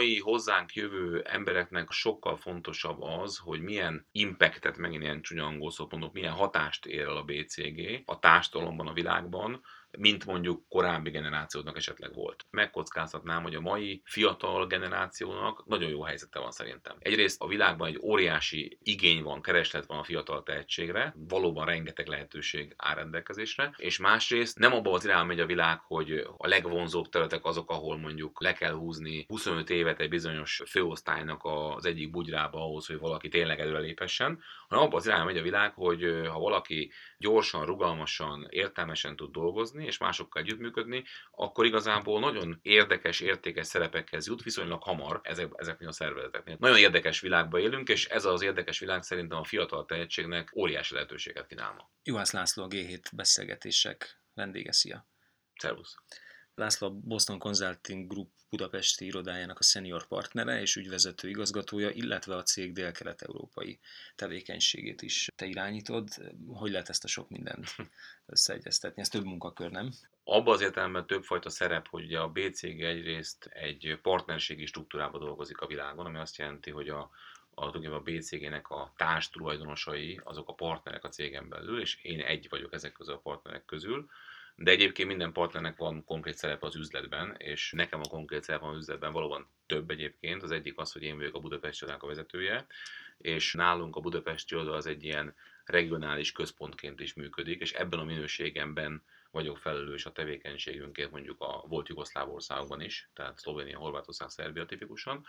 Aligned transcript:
mai 0.00 0.18
hozzánk 0.18 0.74
jövő 0.74 1.22
embereknek 1.22 1.90
sokkal 1.90 2.36
fontosabb 2.36 3.02
az, 3.02 3.36
hogy 3.36 3.60
milyen 3.60 4.06
impactet, 4.12 4.76
megint 4.76 5.02
ilyen 5.02 5.22
csúnya 5.22 5.44
angol 5.44 5.70
milyen 6.12 6.32
hatást 6.32 6.86
ér 6.86 7.00
el 7.00 7.16
a 7.16 7.24
BCG 7.24 8.02
a 8.04 8.18
társadalomban, 8.18 8.86
a 8.86 8.92
világban, 8.92 9.62
mint 9.98 10.26
mondjuk 10.26 10.68
korábbi 10.68 11.10
generációknak 11.10 11.76
esetleg 11.76 12.14
volt. 12.14 12.46
Megkockáztatnám, 12.50 13.42
hogy 13.42 13.54
a 13.54 13.60
mai 13.60 14.02
fiatal 14.04 14.66
generációnak 14.66 15.66
nagyon 15.66 15.90
jó 15.90 16.02
helyzete 16.02 16.38
van 16.38 16.50
szerintem. 16.50 16.96
Egyrészt 16.98 17.42
a 17.42 17.46
világban 17.46 17.88
egy 17.88 17.98
óriási 18.02 18.78
igény 18.82 19.22
van, 19.22 19.42
kereslet 19.42 19.86
van 19.86 19.98
a 19.98 20.04
fiatal 20.04 20.42
tehetségre, 20.42 21.14
valóban 21.16 21.66
rengeteg 21.66 22.06
lehetőség 22.06 22.74
áll 22.76 22.94
rendelkezésre, 22.94 23.74
és 23.76 23.98
másrészt 23.98 24.58
nem 24.58 24.72
abban 24.72 24.94
az 24.94 25.04
irányba 25.04 25.24
megy 25.24 25.40
a 25.40 25.46
világ, 25.46 25.80
hogy 25.80 26.26
a 26.36 26.46
legvonzóbb 26.46 27.08
területek 27.08 27.44
azok, 27.44 27.70
ahol 27.70 27.98
mondjuk 27.98 28.42
le 28.42 28.52
kell 28.52 28.72
húzni 28.72 29.24
25 29.28 29.70
évet 29.70 30.00
egy 30.00 30.08
bizonyos 30.08 30.62
főosztálynak 30.66 31.40
az 31.44 31.84
egyik 31.84 32.10
bugyrába 32.10 32.58
ahhoz, 32.58 32.86
hogy 32.86 32.98
valaki 32.98 33.28
tényleg 33.28 33.60
előrelépessen, 33.60 34.42
hanem 34.68 34.84
abban 34.84 34.98
az 34.98 35.06
irányba 35.06 35.24
megy 35.24 35.38
a 35.38 35.42
világ, 35.42 35.72
hogy 35.74 36.22
ha 36.28 36.38
valaki 36.38 36.92
gyorsan, 37.18 37.66
rugalmasan, 37.66 38.46
értelmesen 38.50 39.16
tud 39.16 39.30
dolgozni, 39.30 39.79
dolgozni, 39.80 39.86
és 39.86 39.98
másokkal 39.98 40.42
együttműködni, 40.42 41.04
akkor 41.30 41.64
igazából 41.64 42.20
nagyon 42.20 42.58
érdekes, 42.62 43.20
értékes 43.20 43.66
szerepekhez 43.66 44.26
jut 44.26 44.42
viszonylag 44.42 44.82
hamar 44.82 45.20
ezek, 45.22 45.52
ezeknél 45.56 45.88
a 45.88 45.92
szervezeteknél. 45.92 46.56
Nagyon 46.58 46.78
érdekes 46.78 47.20
világban 47.20 47.60
élünk, 47.60 47.88
és 47.88 48.06
ez 48.06 48.24
az 48.24 48.42
érdekes 48.42 48.78
világ 48.78 49.02
szerintem 49.02 49.38
a 49.38 49.44
fiatal 49.44 49.84
tehetségnek 49.84 50.52
óriási 50.56 50.94
lehetőséget 50.94 51.46
kínál 51.46 51.72
ma. 51.72 51.90
Juhász 52.02 52.32
László 52.32 52.64
a 52.64 52.68
G7 52.68 53.04
beszélgetések 53.12 54.20
vendége, 54.34 54.72
szia! 54.72 55.08
Szervusz! 55.54 55.94
László 56.60 56.90
Boston 56.90 57.38
Consulting 57.38 58.06
Group 58.06 58.30
budapesti 58.50 59.04
irodájának 59.04 59.58
a 59.58 59.62
senior 59.62 60.06
partnere 60.06 60.60
és 60.60 60.76
ügyvezető 60.76 61.28
igazgatója, 61.28 61.90
illetve 61.90 62.36
a 62.36 62.42
cég 62.42 62.72
dél-kelet-európai 62.72 63.78
tevékenységét 64.16 65.02
is 65.02 65.28
te 65.36 65.46
irányítod. 65.46 66.08
Hogy 66.46 66.70
lehet 66.70 66.88
ezt 66.88 67.04
a 67.04 67.08
sok 67.08 67.28
mindent 67.28 67.74
összeegyeztetni? 68.26 69.02
Ez 69.02 69.08
több 69.08 69.24
munkakör, 69.24 69.70
nem? 69.70 69.90
Abban 70.24 70.54
az 70.54 70.60
értelemben 70.60 71.06
többfajta 71.06 71.50
szerep, 71.50 71.88
hogy 71.88 72.14
a 72.14 72.28
BCG 72.28 72.80
egyrészt 72.80 73.44
egy 73.44 73.98
partnerségi 74.02 74.66
struktúrában 74.66 75.20
dolgozik 75.20 75.60
a 75.60 75.66
világon, 75.66 76.06
ami 76.06 76.18
azt 76.18 76.36
jelenti, 76.36 76.70
hogy 76.70 76.88
a, 76.88 77.10
a, 77.54 77.92
a 77.94 78.00
BCG-nek 78.00 78.68
a 78.68 78.92
társ 78.96 79.30
tulajdonosai, 79.30 80.20
azok 80.24 80.48
a 80.48 80.54
partnerek 80.54 81.04
a 81.04 81.08
cégen 81.08 81.48
belül, 81.48 81.80
és 81.80 81.98
én 82.02 82.20
egy 82.20 82.46
vagyok 82.48 82.72
ezek 82.72 82.92
közül 82.92 83.14
a 83.14 83.18
partnerek 83.18 83.64
közül 83.64 84.10
de 84.62 84.70
egyébként 84.70 85.08
minden 85.08 85.32
partnernek 85.32 85.76
van 85.76 86.04
konkrét 86.04 86.36
szerepe 86.36 86.66
az 86.66 86.76
üzletben, 86.76 87.34
és 87.38 87.72
nekem 87.72 88.00
a 88.00 88.08
konkrét 88.08 88.42
szerepe 88.42 88.66
az 88.66 88.76
üzletben 88.76 89.12
valóban 89.12 89.48
több 89.66 89.90
egyébként. 89.90 90.42
Az 90.42 90.50
egyik 90.50 90.78
az, 90.78 90.92
hogy 90.92 91.02
én 91.02 91.16
vagyok 91.16 91.34
a 91.34 91.40
Budapest 91.40 91.82
a 91.82 92.06
vezetője, 92.06 92.66
és 93.18 93.52
nálunk 93.52 93.96
a 93.96 94.00
Budapesti 94.00 94.56
oldal 94.56 94.74
az 94.74 94.86
egy 94.86 95.04
ilyen 95.04 95.34
regionális 95.64 96.32
központként 96.32 97.00
is 97.00 97.14
működik, 97.14 97.60
és 97.60 97.72
ebben 97.72 97.98
a 97.98 98.04
minőségemben 98.04 99.02
vagyok 99.30 99.58
felelős 99.58 100.06
a 100.06 100.12
tevékenységünkért 100.12 101.10
mondjuk 101.10 101.40
a 101.40 101.64
volt 101.68 101.88
Jugoszláv 101.88 102.32
országokban 102.32 102.80
is, 102.80 103.10
tehát 103.14 103.38
Szlovénia, 103.38 103.78
Horvátország, 103.78 104.28
Szerbia 104.28 104.66
tipikusan. 104.66 105.26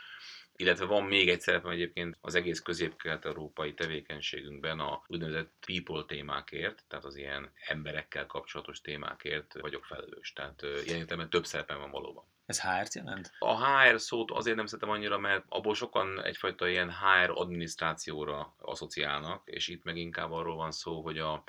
Illetve 0.56 0.86
van 0.86 1.04
még 1.04 1.30
egy 1.30 1.42
szerepem 1.42 1.72
egyébként 1.72 2.18
az 2.22 2.36
egész 2.36 2.60
közép-kelet-európai 2.60 3.74
tevékenységünkben 3.74 4.80
a 4.80 5.04
úgynevezett 5.08 5.54
people 5.66 6.04
témákért, 6.08 6.84
tehát 6.88 7.06
az 7.06 7.16
ilyen 7.16 7.52
emberekkel 7.68 8.26
kapcsolatos 8.26 8.82
témákért 8.82 9.60
vagyok 9.60 9.86
felelős. 9.86 10.34
Tehát 10.34 10.62
ilyen 10.62 10.98
értelemben 10.98 11.30
több 11.30 11.46
szerepem 11.46 11.80
van 11.80 11.92
valóban. 11.92 12.24
Ez 12.46 12.62
HR-t 12.62 12.94
jelent? 12.94 13.32
A 13.40 13.68
HR 13.68 14.00
szót 14.00 14.32
azért 14.32 14.56
nem 14.56 14.66
szeretem 14.66 14.90
annyira, 14.90 15.18
mert 15.18 15.46
abból 15.48 15.76
sokan 15.76 16.24
egyfajta 16.24 16.68
ilyen 16.68 16.92
HR 16.92 17.30
adminisztrációra 17.34 18.56
asszociálnak, 18.58 19.42
és 19.46 19.68
itt 19.68 19.84
meg 19.84 19.98
inkább 19.98 20.32
arról 20.32 20.56
van 20.56 20.72
szó, 20.72 21.02
hogy 21.02 21.18
a 21.18 21.44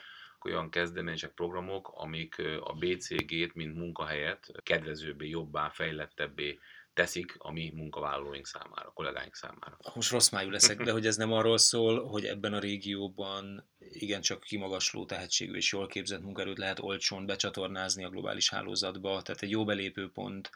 olyan 0.45 0.71
kezdeményezések, 0.71 1.35
programok, 1.35 1.93
amik 1.95 2.39
a 2.61 2.73
BCG-t, 2.73 3.55
mint 3.55 3.77
munkahelyet 3.77 4.53
kedvezőbbé, 4.63 5.29
jobbá, 5.29 5.69
fejlettebbé 5.69 6.59
teszik 6.95 7.35
a 7.39 7.53
mi 7.53 7.73
munkavállalóink 7.75 8.47
számára, 8.47 8.89
a 8.89 8.93
kollégáink 8.93 9.35
számára. 9.35 9.79
Most 9.95 10.11
rossz 10.11 10.29
májú 10.29 10.51
leszek, 10.51 10.83
de 10.83 10.93
hogy 10.93 11.07
ez 11.07 11.17
nem 11.17 11.33
arról 11.33 11.59
szól, 11.59 12.05
hogy 12.05 12.25
ebben 12.25 12.53
a 12.53 12.59
régióban 12.59 13.69
igencsak 13.79 14.41
kimagasló 14.41 15.05
tehetségű 15.05 15.53
és 15.55 15.73
jól 15.73 15.87
képzett 15.87 16.23
munkerőt 16.23 16.59
lehet 16.59 16.79
olcsón 16.79 17.27
becsatornázni 17.27 18.05
a 18.05 18.11
globális 18.11 18.51
hálózatba, 18.51 19.23
tehát 19.23 19.43
egy 19.43 19.51
jó 19.51 19.65
belépőpont, 19.65 20.51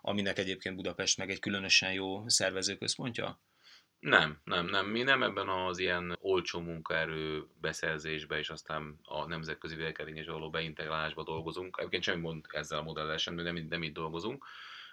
aminek 0.00 0.38
egyébként 0.38 0.76
Budapest 0.76 1.18
meg 1.18 1.30
egy 1.30 1.38
különösen 1.38 1.92
jó 1.92 2.28
szervezőközpontja? 2.28 3.40
Nem, 4.02 4.40
nem, 4.44 4.66
nem. 4.66 4.86
Mi 4.86 5.02
nem 5.02 5.22
ebben 5.22 5.48
az 5.48 5.78
ilyen 5.78 6.16
olcsó 6.20 6.60
munkaerő 6.60 7.46
beszerzésbe 7.60 8.38
és 8.38 8.50
aztán 8.50 8.98
a 9.04 9.26
nemzetközi 9.26 9.76
és 10.14 10.26
való 10.26 10.50
beintegrálásba 10.50 11.22
dolgozunk. 11.22 11.76
Egyébként 11.78 12.02
semmi 12.02 12.20
mond 12.20 12.44
ezzel 12.48 12.78
a 12.78 12.82
modellel 12.82 13.16
sem, 13.16 13.36
de 13.36 13.42
nem, 13.42 13.66
nem 13.68 13.82
itt 13.82 13.94
dolgozunk. 13.94 14.46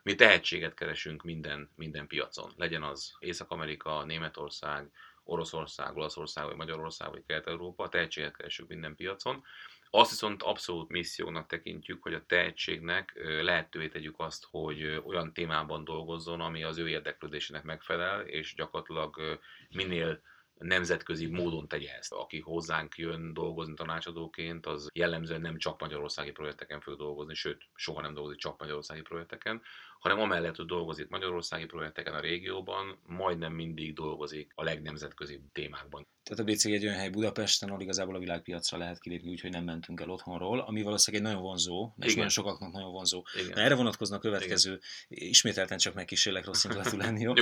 Mi 0.03 0.16
tehetséget 0.16 0.74
keresünk 0.74 1.24
minden, 1.24 1.70
minden 1.75 2.08
piacon. 2.08 2.52
Legyen 2.58 2.84
az 2.84 3.16
Észak-Amerika, 3.20 4.06
Németország, 4.06 4.92
Oroszország, 5.24 5.96
Olaszország, 5.96 6.46
vagy 6.46 6.56
Magyarország, 6.56 7.09
vagy 7.09 7.24
Kelet-Európa, 7.28 7.90
tehetséget 7.90 8.38
keresünk 8.38 8.70
minden 8.70 8.96
piacon. 8.96 9.44
Azt 9.92 10.10
viszont 10.10 10.44
abszolút 10.44 10.90
missziónak 10.90 11.48
tekintjük, 11.48 12.04
hogy 12.04 12.14
a 12.14 12.26
tehetségnek 12.26 13.14
lehetővé 13.42 13.88
tegyük 13.88 14.16
azt, 14.18 14.48
hogy 14.50 15.02
olyan 15.06 15.34
témában 15.34 15.84
dolgozzon, 15.84 16.42
ami 16.42 16.64
az 16.64 16.78
ő 16.78 16.90
érdeklődésének 16.90 17.64
megfelel, 17.64 18.22
és 18.22 18.54
gyakorlatilag 18.54 19.40
minél 19.70 20.22
nemzetközi 20.60 21.28
módon 21.28 21.68
tegye 21.68 21.94
ezt. 21.94 22.12
Aki 22.14 22.40
hozzánk 22.40 22.98
jön 22.98 23.34
dolgozni 23.34 23.74
tanácsadóként, 23.74 24.66
az 24.66 24.90
jellemzően 24.94 25.42
nem 25.42 25.58
csak 25.58 25.80
magyarországi 25.80 26.32
projekteken 26.32 26.82
fog 26.82 26.98
dolgozni, 26.98 27.34
sőt, 27.34 27.62
soha 27.76 28.02
nem 28.02 28.14
dolgozik 28.14 28.40
csak 28.40 28.60
magyarországi 28.60 29.02
projekteken, 29.02 29.62
hanem 30.00 30.20
amellett, 30.20 30.56
hogy 30.56 30.66
dolgozik 30.66 31.08
magyarországi 31.10 31.66
projekteken 31.66 32.14
a 32.14 32.20
régióban, 32.20 33.00
majdnem 33.08 33.54
mindig 33.54 33.94
dolgozik 33.94 34.52
a 34.56 34.64
legnemzetközi 34.64 35.42
témákban. 35.52 36.08
Tehát 36.24 36.44
a 36.44 36.52
BCG 36.52 36.72
egy 36.72 36.86
olyan 36.86 36.98
hely 36.98 37.10
Budapesten, 37.10 37.70
ahol 37.70 37.82
igazából 37.82 38.16
a 38.16 38.20
világpiacra 38.20 38.78
lehet 38.78 39.00
kilépni, 39.00 39.30
úgyhogy 39.30 39.52
nem 39.52 39.64
mentünk 39.64 40.02
el 40.02 40.09
otthonról, 40.09 40.59
ami 40.59 40.82
valószínűleg 40.82 41.26
egy 41.26 41.32
nagyon 41.32 41.48
vonzó, 41.48 41.94
és 41.98 42.04
Igen. 42.04 42.16
nagyon 42.16 42.30
sokaknak 42.30 42.72
nagyon 42.72 42.92
vonzó. 42.92 43.24
Igen. 43.36 43.52
Na, 43.56 43.62
erre 43.62 43.76
vonatkozna 43.76 44.16
a 44.16 44.20
következő, 44.20 44.80
Igen. 45.08 45.30
ismételten 45.30 45.78
csak 45.78 45.94
megkísérlek 45.94 46.46
rossz 46.46 46.64
indulatú 46.64 46.98
lenni, 46.98 47.22
jó? 47.22 47.34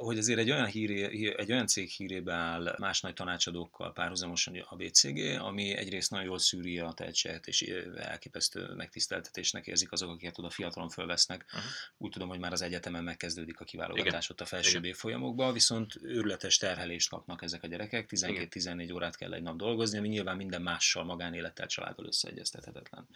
hogy 0.00 0.18
azért 0.18 0.38
egy 0.38 0.50
olyan, 0.50 0.66
híré, 0.66 1.34
egy 1.36 1.52
olyan 1.52 1.66
cég 1.66 1.88
hírébe 1.88 2.32
áll 2.32 2.76
más 2.78 3.00
nagy 3.00 3.14
tanácsadókkal 3.14 3.92
párhuzamosan 3.92 4.64
a 4.68 4.76
BCG, 4.76 5.18
ami 5.40 5.76
egyrészt 5.76 6.10
nagyon 6.10 6.26
jól 6.26 6.38
szűri 6.38 6.78
a 6.78 6.92
tehetséget, 6.92 7.46
és 7.46 7.62
elképesztő 7.96 8.74
megtiszteltetésnek 8.74 9.66
érzik 9.66 9.92
azok, 9.92 10.10
akiket 10.10 10.38
oda 10.38 10.50
fiatalon 10.50 10.88
fölvesznek. 10.88 11.44
Uh-huh. 11.46 11.62
Úgy 12.02 12.10
tudom, 12.10 12.28
hogy 12.28 12.38
már 12.38 12.52
az 12.52 12.62
egyetemen 12.62 13.04
megkezdődik 13.04 13.60
a 13.60 13.64
kiválogatás 13.64 14.30
ott 14.30 14.40
a 14.40 14.44
felsőbb 14.44 14.84
folyamokban, 14.84 15.52
viszont 15.52 15.94
őrületes 16.02 16.56
terhelést 16.56 17.08
kapnak 17.08 17.42
ezek 17.42 17.62
a 17.62 17.66
gyerekek, 17.66 18.08
12-14 18.10 18.94
órát 18.94 19.16
kell 19.16 19.32
egy 19.32 19.42
nap 19.42 19.56
dolgozni, 19.56 19.98
ami 19.98 20.08
nyilván 20.08 20.36
minden 20.36 20.62
mással, 20.62 21.04
magánélettel, 21.04 21.66
családdal 21.66 22.06
összeegyeztethetetlen. 22.06 23.08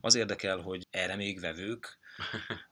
Az 0.00 0.14
érdekel, 0.14 0.58
hogy 0.58 0.86
erre 0.90 1.16
még 1.16 1.40
vevők, 1.40 1.98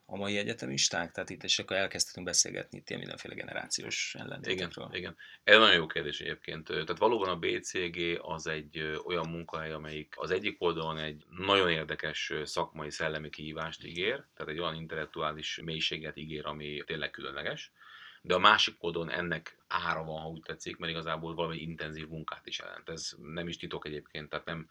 a 0.05 0.17
mai 0.17 0.37
egyetemisták? 0.37 1.13
Tehát 1.13 1.31
itt 1.31 1.43
és 1.43 1.59
akkor 1.59 1.77
elkezdtünk 1.77 2.27
beszélgetni 2.27 2.79
itt 2.79 2.89
ilyen 2.89 3.01
mindenféle 3.01 3.35
generációs 3.35 4.15
ellentétekről. 4.19 4.87
Igen, 4.89 4.99
igen. 4.99 5.17
Ez 5.45 5.59
nagyon 5.59 5.75
jó 5.75 5.87
kérdés 5.87 6.21
egyébként. 6.21 6.65
Tehát 6.67 6.99
valóban 6.99 7.29
a 7.29 7.37
BCG 7.37 8.19
az 8.21 8.47
egy 8.47 9.01
olyan 9.05 9.29
munkahely, 9.29 9.73
amelyik 9.73 10.15
az 10.17 10.31
egyik 10.31 10.57
oldalon 10.59 10.99
egy 10.99 11.25
nagyon 11.29 11.71
érdekes 11.71 12.33
szakmai 12.45 12.91
szellemi 12.91 13.31
kihívást 13.31 13.85
ígér, 13.85 14.25
tehát 14.35 14.53
egy 14.53 14.61
olyan 14.61 14.75
intellektuális 14.75 15.61
mélységet 15.65 16.17
ígér, 16.17 16.47
ami 16.47 16.83
tényleg 16.87 17.11
különleges 17.11 17.73
de 18.27 18.35
a 18.35 18.39
másik 18.39 18.75
oldalon 18.79 19.11
ennek 19.11 19.59
ára 19.69 20.05
van, 20.05 20.21
ha 20.21 20.29
úgy 20.29 20.43
tetszik, 20.43 20.77
mert 20.77 20.93
igazából 20.93 21.35
valami 21.35 21.57
intenzív 21.57 22.09
munkát 22.09 22.47
is 22.47 22.59
jelent. 22.59 22.89
Ez 22.89 23.13
nem 23.23 23.49
is 23.49 23.57
titok 23.57 23.87
egyébként, 23.87 24.29
tehát 24.29 24.45
nem 24.45 24.69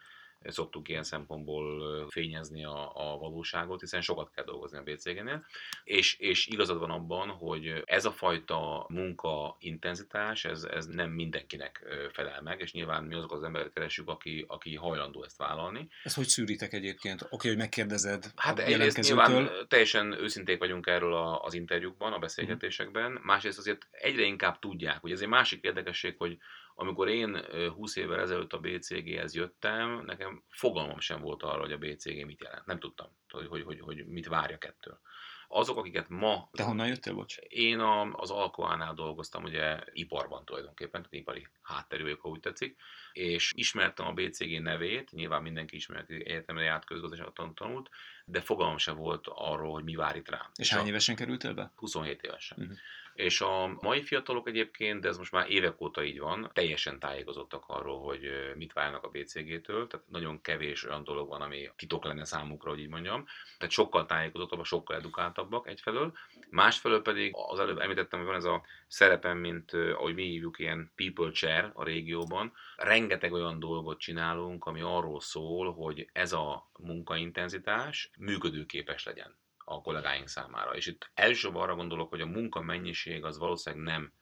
szoktuk 0.48 0.90
ilyen 0.90 1.04
szempontból 1.04 2.08
fényezni 2.10 2.66
a, 2.66 2.92
a 2.94 3.18
valóságot, 3.18 3.80
hiszen 3.80 4.02
sokat 4.02 4.32
kell 4.36 4.44
dolgozni 4.44 4.78
a 4.78 4.84
BCG-nél, 4.84 5.46
és, 5.84 6.18
és 6.20 6.48
igazad 6.48 6.80
van 6.80 6.90
abban, 6.90 7.30
hogy 7.30 7.82
ez 7.86 8.06
a 8.06 8.12
fajta 8.12 8.86
munka 8.90 9.56
intenzitás, 9.60 10.46
ez, 10.46 10.64
ez 10.64 10.86
nem 10.86 11.10
mindenkinek 11.10 11.86
felel 12.12 12.42
meg, 12.42 12.60
és 12.60 12.72
nyilván 12.72 13.04
mi 13.04 13.16
azok 13.16 13.32
az 13.32 13.44
emberek 13.44 13.74
keresünk, 13.74 14.10
aki, 14.10 14.46
aki 14.48 14.76
hajlandó 14.76 15.24
ezt 15.24 15.38
vállalni. 15.38 15.88
Ezt 16.04 16.16
hogy 16.16 16.28
szűritek 16.28 16.74
egyébként? 16.74 17.22
Oké, 17.22 17.36
okay, 17.36 17.50
hogy 17.50 17.60
megkérdezed 17.60 18.32
Hát 18.36 18.60
egyrészt 18.60 19.02
nyilván 19.02 19.50
teljesen 19.68 20.12
őszinték 20.12 20.60
vagyunk 20.60 20.88
erről 20.88 21.14
a, 21.14 21.44
az 21.44 21.54
interjúkban, 21.54 22.14
a 22.14 22.20
beszélgetésekben, 22.20 23.20
másrészt 23.24 23.58
azért 23.58 23.88
egyre 23.92 24.24
inkább 24.24 24.60
tudják, 24.60 25.02
hogy 25.02 25.12
ez 25.12 25.22
egy 25.22 25.28
másik 25.28 25.64
érdekesség, 25.64 26.16
hogy 26.18 26.38
amikor 26.78 27.08
én 27.08 27.46
20 27.76 27.96
évvel 27.96 28.20
ezelőtt 28.20 28.54
a 28.54 28.60
BCG-hez 28.60 29.36
jöttem, 29.36 30.04
nekem 30.06 30.44
fogalmam 30.50 31.00
sem 31.00 31.22
volt 31.22 31.44
arra, 31.44 31.60
hogy 31.60 31.72
a 31.72 31.78
BCG 31.78 32.26
mit 32.26 32.42
jelent. 32.42 32.66
Nem 32.66 32.80
tudtam, 32.80 33.08
hogy, 33.30 33.48
hogy, 33.48 33.64
hogy, 33.64 33.80
hogy 33.80 34.06
mit 34.08 34.28
várjak 34.28 34.66
ettől. 34.66 35.00
Azok, 35.48 35.78
akiket 35.78 36.10
ma... 36.10 36.50
De 36.52 36.64
honnan 36.64 36.88
jöttél, 36.88 37.14
bocs? 37.14 37.38
Én 37.38 37.80
a, 37.80 38.14
az 38.14 38.32
Alkoánál 38.32 38.94
dolgoztam, 38.94 39.44
ugye 39.44 39.80
iparban 39.92 40.46
tulajdonképpen, 40.46 41.02
tehát 41.02 41.14
ipari 41.14 41.48
hátterű 41.62 42.04
vagyok, 42.04 42.22
ha 42.22 42.30
úgy 42.30 42.40
tetszik, 42.40 42.80
és 43.12 43.52
ismertem 43.56 44.08
a 44.08 44.14
BCG 44.14 44.62
nevét, 44.62 45.12
nyilván 45.12 45.42
mindenki 45.42 45.76
ismert, 45.76 46.10
egyetemre 46.10 46.64
járt 46.64 46.86
közgazdaságot 46.86 47.56
tanult, 47.56 47.90
de 48.26 48.42
fogalmam 48.42 48.78
sem 48.78 48.96
volt 48.96 49.28
arról, 49.28 49.72
hogy 49.72 49.84
mi 49.84 49.96
vár 49.96 50.16
itt 50.16 50.30
rám. 50.30 50.50
És, 50.56 50.70
és 50.70 50.74
hány 50.74 50.88
évesen 50.88 51.16
kerültél 51.16 51.54
be? 51.54 51.72
27 51.76 52.22
évesen. 52.22 52.58
Uh-huh. 52.60 52.78
És 53.16 53.42
a 53.42 53.78
mai 53.82 54.04
fiatalok 54.04 54.48
egyébként, 54.48 55.02
de 55.02 55.08
ez 55.08 55.18
most 55.18 55.32
már 55.32 55.50
évek 55.50 55.82
óta 55.82 56.04
így 56.04 56.20
van, 56.20 56.50
teljesen 56.54 57.00
tájékozottak 57.00 57.64
arról, 57.68 58.02
hogy 58.02 58.30
mit 58.56 58.74
várnak 58.74 59.04
a 59.04 59.10
BCG-től, 59.10 59.88
tehát 59.88 60.06
nagyon 60.10 60.42
kevés 60.42 60.84
olyan 60.84 61.04
dolog 61.04 61.28
van, 61.28 61.42
ami 61.42 61.70
titok 61.76 62.04
lenne 62.04 62.26
számukra, 62.26 62.70
hogy 62.70 62.80
így 62.80 62.90
mondjam. 62.90 63.26
Tehát 63.58 63.74
sokkal 63.74 64.06
tájékozottabbak, 64.06 64.66
sokkal 64.66 64.96
edukáltabbak 64.96 65.68
egyfelől. 65.68 66.14
Másfelől 66.50 67.02
pedig 67.02 67.32
az 67.50 67.60
előbb 67.60 67.80
említettem, 67.80 68.20
hogy 68.20 68.28
van 68.28 68.38
ez 68.38 68.44
a 68.44 68.64
szerepem, 68.88 69.38
mint 69.38 69.74
ahogy 69.74 70.16
mi 70.16 70.24
hívjuk 70.24 70.60
ilyen 70.60 70.92
people 70.96 71.32
chair 71.32 71.72
a 71.74 71.84
régióban. 71.84 72.54
Rengeteg 72.76 73.34
olyan 73.34 73.60
dolgot 73.60 74.00
csinálunk, 74.00 74.66
ami 74.66 74.82
arról 74.82 75.22
szól, 75.22 75.74
hogy 75.74 76.10
ez 76.14 76.34
a 76.34 76.70
munkaintenzitás 76.80 78.12
működőképes 78.18 79.06
legyen 79.06 79.44
a 79.66 79.82
kollégáink 79.82 80.28
számára. 80.28 80.76
És 80.76 80.86
itt 80.86 81.12
elsősorban 81.14 81.62
arra 81.62 81.76
gondolok, 81.76 82.10
hogy 82.10 82.22
a 82.22 82.26
munka 82.26 82.62
mennyiség 82.62 83.24
az 83.24 83.38
valószínűleg 83.38 83.86
nem 83.86 84.14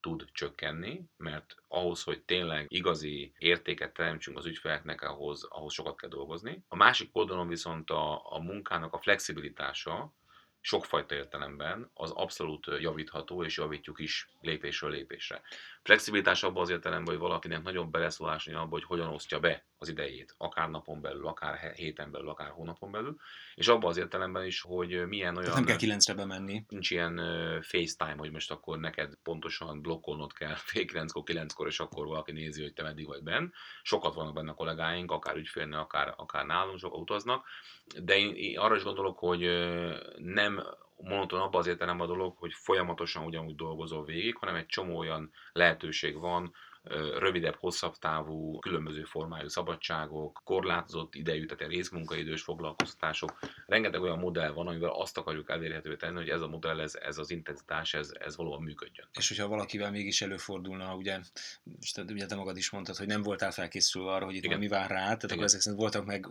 tud 0.00 0.24
csökkenni, 0.32 1.04
mert 1.16 1.54
ahhoz, 1.68 2.02
hogy 2.02 2.22
tényleg 2.22 2.66
igazi 2.68 3.32
értéket 3.38 3.92
teremtsünk 3.92 4.38
az 4.38 4.46
ügyfeleknek, 4.46 5.02
ahhoz, 5.02 5.44
ahhoz 5.44 5.72
sokat 5.72 6.00
kell 6.00 6.08
dolgozni. 6.08 6.64
A 6.68 6.76
másik 6.76 7.10
oldalon 7.12 7.48
viszont 7.48 7.90
a, 7.90 8.32
a 8.34 8.38
munkának 8.38 8.92
a 8.94 8.98
flexibilitása, 8.98 10.14
sokfajta 10.68 11.14
értelemben 11.14 11.90
az 11.94 12.10
abszolút 12.10 12.66
javítható, 12.80 13.44
és 13.44 13.56
javítjuk 13.56 13.98
is 13.98 14.28
lépésről 14.40 14.90
lépésre. 14.90 15.42
Flexibilitás 15.82 16.42
abban 16.42 16.62
az 16.62 16.70
értelemben, 16.70 17.14
hogy 17.14 17.22
valakinek 17.22 17.62
nagyon 17.62 17.90
beleszólás 17.90 18.46
abban, 18.46 18.68
hogy 18.68 18.84
hogyan 18.84 19.08
osztja 19.08 19.40
be 19.40 19.64
az 19.78 19.88
idejét, 19.88 20.34
akár 20.38 20.70
napon 20.70 21.00
belül, 21.00 21.26
akár 21.26 21.72
héten 21.72 22.10
belül, 22.10 22.28
akár 22.28 22.50
hónapon 22.50 22.90
belül, 22.90 23.16
és 23.54 23.68
abban 23.68 23.90
az 23.90 23.96
értelemben 23.96 24.44
is, 24.44 24.60
hogy 24.60 25.06
milyen 25.06 25.36
olyan... 25.36 25.42
Tehát 25.42 25.54
nem 25.54 25.64
kell 25.64 25.76
kilencre 25.76 26.14
bemenni. 26.14 26.64
Nincs 26.68 26.90
ilyen 26.90 27.16
FaceTime, 27.62 28.16
hogy 28.18 28.30
most 28.30 28.50
akkor 28.50 28.78
neked 28.78 29.14
pontosan 29.22 29.82
blokkolnod 29.82 30.32
kell 30.32 30.54
fél 30.54 30.86
kilenckor, 30.86 31.22
kilenckor, 31.22 31.66
és 31.66 31.80
akkor 31.80 32.06
valaki 32.06 32.32
nézi, 32.32 32.62
hogy 32.62 32.72
te 32.72 32.82
meddig 32.82 33.06
vagy 33.06 33.22
benn. 33.22 33.50
Sokat 33.82 34.14
vannak 34.14 34.34
benne 34.34 34.50
a 34.50 34.54
kollégáink, 34.54 35.10
akár 35.10 35.36
ügyfélnél, 35.36 35.78
akár, 35.78 36.14
akár 36.16 36.46
nálunk, 36.46 36.78
sokat 36.78 37.00
utaznak, 37.00 37.46
de 38.02 38.18
én, 38.18 38.34
én 38.34 38.58
arra 38.58 38.76
is 38.76 38.82
gondolok, 38.82 39.18
hogy 39.18 39.40
nem 40.16 40.57
monoton 40.96 41.40
abban 41.40 41.60
az 41.60 41.66
értelemben 41.66 42.08
a 42.08 42.10
dolog, 42.10 42.36
hogy 42.36 42.52
folyamatosan 42.52 43.24
ugyanúgy 43.24 43.54
dolgozol 43.54 44.04
végig, 44.04 44.36
hanem 44.36 44.54
egy 44.54 44.66
csomó 44.66 44.98
olyan 44.98 45.32
lehetőség 45.52 46.18
van, 46.18 46.54
rövidebb, 47.18 47.56
hosszabb 47.58 47.96
távú, 47.96 48.58
különböző 48.58 49.02
formájú 49.04 49.48
szabadságok, 49.48 50.40
korlátozott 50.44 51.14
idejű, 51.14 51.46
tehát 51.46 51.72
részmunkaidős 51.72 52.42
foglalkoztatások. 52.42 53.38
Rengeteg 53.66 54.02
olyan 54.02 54.18
modell 54.18 54.50
van, 54.50 54.66
amivel 54.66 54.90
azt 54.90 55.18
akarjuk 55.18 55.50
elérhetővé 55.50 55.96
tenni, 55.96 56.16
hogy 56.16 56.28
ez 56.28 56.40
a 56.40 56.48
modell, 56.48 56.80
ez, 56.80 56.94
ez 56.94 57.18
az 57.18 57.30
intenzitás, 57.30 57.94
ez, 57.94 58.12
ez 58.18 58.36
valóban 58.36 58.62
működjön. 58.62 59.06
És 59.12 59.28
hogyha 59.28 59.48
valakivel 59.48 59.90
mégis 59.90 60.22
előfordulna, 60.22 60.94
ugye, 60.94 61.18
ugye 62.08 62.26
te 62.26 62.34
magad 62.34 62.56
is 62.56 62.70
mondtad, 62.70 62.96
hogy 62.96 63.06
nem 63.06 63.22
voltál 63.22 63.50
felkészülve 63.50 64.10
arra, 64.10 64.24
hogy 64.24 64.34
itt 64.34 64.56
mi 64.56 64.68
vár 64.68 64.90
rá, 64.90 65.02
tehát 65.02 65.22
Igen. 65.22 65.34
akkor 65.34 65.44
ezek 65.44 65.60
szerint 65.60 65.82
voltak 65.82 66.04
meg, 66.04 66.26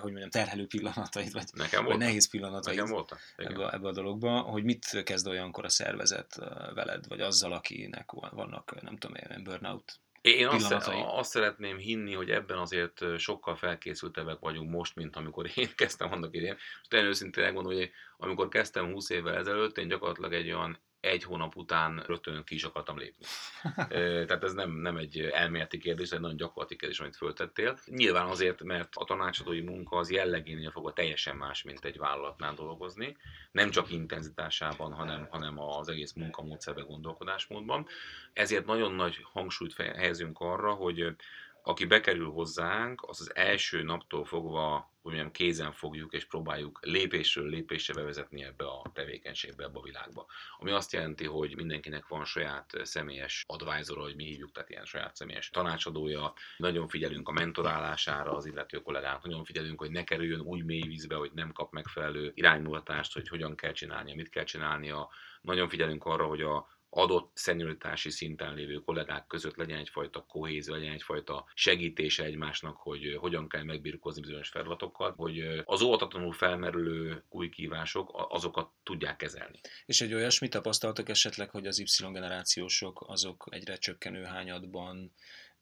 hogy 0.00 0.10
mondjam, 0.10 0.30
terhelő 0.30 0.66
pillanatait, 0.66 1.32
vagy, 1.32 1.44
Nekem 1.52 1.84
vagy 1.84 1.98
nehéz 1.98 2.30
pillanatait 2.30 2.76
Nekem 2.76 2.92
voltak. 2.92 3.18
Ebbe, 3.36 3.72
ebbe 3.72 3.88
a 3.88 3.92
dologba, 3.92 4.40
hogy 4.40 4.64
mit 4.64 5.02
kezd 5.04 5.26
olyankor 5.26 5.64
a 5.64 5.68
szervezet 5.68 6.36
veled, 6.74 7.08
vagy 7.08 7.20
azzal, 7.20 7.52
akinek 7.52 8.10
vannak, 8.10 8.82
nem 8.82 8.96
tudom 8.96 9.16
én, 9.16 9.44
burnout 9.72 10.02
én 10.22 10.46
azt, 10.46 10.72
azt 10.92 11.30
szeretném 11.30 11.78
hinni, 11.78 12.12
hogy 12.12 12.30
ebben 12.30 12.58
azért 12.58 13.18
sokkal 13.18 13.56
felkészültebbek 13.56 14.38
vagyunk 14.38 14.70
most, 14.70 14.94
mint 14.94 15.16
amikor 15.16 15.50
én 15.54 15.68
kezdtem 15.74 16.12
annak 16.12 16.34
idején. 16.34 16.56
És 16.90 16.98
őszintén 16.98 17.44
elmondom, 17.44 17.72
hogy 17.72 17.90
amikor 18.16 18.48
kezdtem 18.48 18.92
20 18.92 19.10
évvel 19.10 19.36
ezelőtt, 19.36 19.78
én 19.78 19.88
gyakorlatilag 19.88 20.32
egy 20.32 20.52
olyan 20.52 20.78
egy 21.02 21.24
hónap 21.24 21.56
után 21.56 22.02
rögtön 22.06 22.44
ki 22.44 22.54
is 22.54 22.64
akartam 22.64 22.98
lépni. 22.98 23.26
Tehát 24.26 24.42
ez 24.42 24.52
nem, 24.52 24.70
nem 24.70 24.96
egy 24.96 25.18
elméleti 25.18 25.78
kérdés, 25.78 26.06
ez 26.06 26.12
egy 26.12 26.20
nagyon 26.20 26.36
gyakorlati 26.36 26.76
kérdés, 26.76 27.00
amit 27.00 27.16
föltettél. 27.16 27.78
Nyilván 27.86 28.26
azért, 28.26 28.62
mert 28.62 28.96
a 28.96 29.04
tanácsadói 29.04 29.60
munka 29.60 29.96
az 29.96 30.10
jellegénél 30.10 30.70
fogva 30.70 30.92
teljesen 30.92 31.36
más, 31.36 31.62
mint 31.62 31.84
egy 31.84 31.98
vállalatnál 31.98 32.54
dolgozni. 32.54 33.16
Nem 33.52 33.70
csak 33.70 33.90
intenzitásában, 33.90 34.92
hanem, 34.92 35.26
hanem 35.30 35.60
az 35.60 35.88
egész 35.88 36.12
munkamódszerbe 36.12 36.80
gondolkodásmódban. 36.80 37.86
Ezért 38.32 38.66
nagyon 38.66 38.92
nagy 38.92 39.18
hangsúlyt 39.32 39.76
helyezünk 39.76 40.40
arra, 40.40 40.72
hogy 40.72 41.14
aki 41.62 41.84
bekerül 41.84 42.30
hozzánk, 42.30 43.02
az 43.02 43.20
az 43.20 43.34
első 43.34 43.82
naptól 43.82 44.24
fogva 44.24 44.92
hogy 45.02 45.12
mondjam, 45.12 45.32
kézen 45.32 45.72
fogjuk 45.72 46.12
és 46.12 46.24
próbáljuk 46.24 46.78
lépésről 46.82 47.48
lépésre 47.48 47.94
bevezetni 47.94 48.42
ebbe 48.42 48.64
a 48.64 48.90
tevékenységbe, 48.94 49.64
ebbe 49.64 49.78
a 49.78 49.82
világba. 49.82 50.26
Ami 50.58 50.70
azt 50.70 50.92
jelenti, 50.92 51.24
hogy 51.26 51.56
mindenkinek 51.56 52.08
van 52.08 52.24
saját 52.24 52.72
személyes 52.82 53.44
advisor, 53.46 53.98
hogy 53.98 54.14
mi 54.14 54.24
hívjuk, 54.24 54.52
tehát 54.52 54.70
ilyen 54.70 54.84
saját 54.84 55.16
személyes 55.16 55.50
tanácsadója. 55.50 56.32
Nagyon 56.56 56.88
figyelünk 56.88 57.28
a 57.28 57.32
mentorálására 57.32 58.32
az 58.32 58.46
illető 58.46 58.78
kollégák, 58.78 59.22
nagyon 59.22 59.44
figyelünk, 59.44 59.80
hogy 59.80 59.90
ne 59.90 60.04
kerüljön 60.04 60.40
úgy 60.40 60.64
mély 60.64 60.86
vízbe, 60.86 61.14
hogy 61.14 61.30
nem 61.34 61.52
kap 61.52 61.72
megfelelő 61.72 62.30
iránymutatást, 62.34 63.12
hogy 63.12 63.28
hogyan 63.28 63.56
kell 63.56 63.72
csinálnia, 63.72 64.14
mit 64.14 64.28
kell 64.28 64.44
csinálnia. 64.44 65.10
Nagyon 65.40 65.68
figyelünk 65.68 66.04
arra, 66.04 66.26
hogy 66.26 66.42
a 66.42 66.66
adott 66.94 67.30
szenioritási 67.34 68.10
szinten 68.10 68.54
lévő 68.54 68.74
kollégák 68.74 69.26
között 69.26 69.56
legyen 69.56 69.78
egyfajta 69.78 70.24
kohézió, 70.28 70.74
legyen 70.74 70.92
egyfajta 70.92 71.44
segítése 71.54 72.24
egymásnak, 72.24 72.76
hogy 72.76 73.16
hogyan 73.20 73.48
kell 73.48 73.62
megbirkózni 73.62 74.20
bizonyos 74.20 74.48
feladatokkal, 74.48 75.14
hogy 75.16 75.62
az 75.64 75.82
óvatatlanul 75.82 76.32
felmerülő 76.32 77.24
új 77.28 77.48
kívások, 77.48 78.26
azokat 78.28 78.70
tudják 78.82 79.16
kezelni. 79.16 79.60
És 79.86 80.00
egy 80.00 80.14
olyasmit 80.14 80.50
tapasztaltak 80.50 81.08
esetleg, 81.08 81.50
hogy 81.50 81.66
az 81.66 81.78
Y 81.78 82.12
generációsok 82.12 83.04
azok 83.06 83.46
egyre 83.50 83.76
csökkenő 83.76 84.22
hányadban 84.22 85.12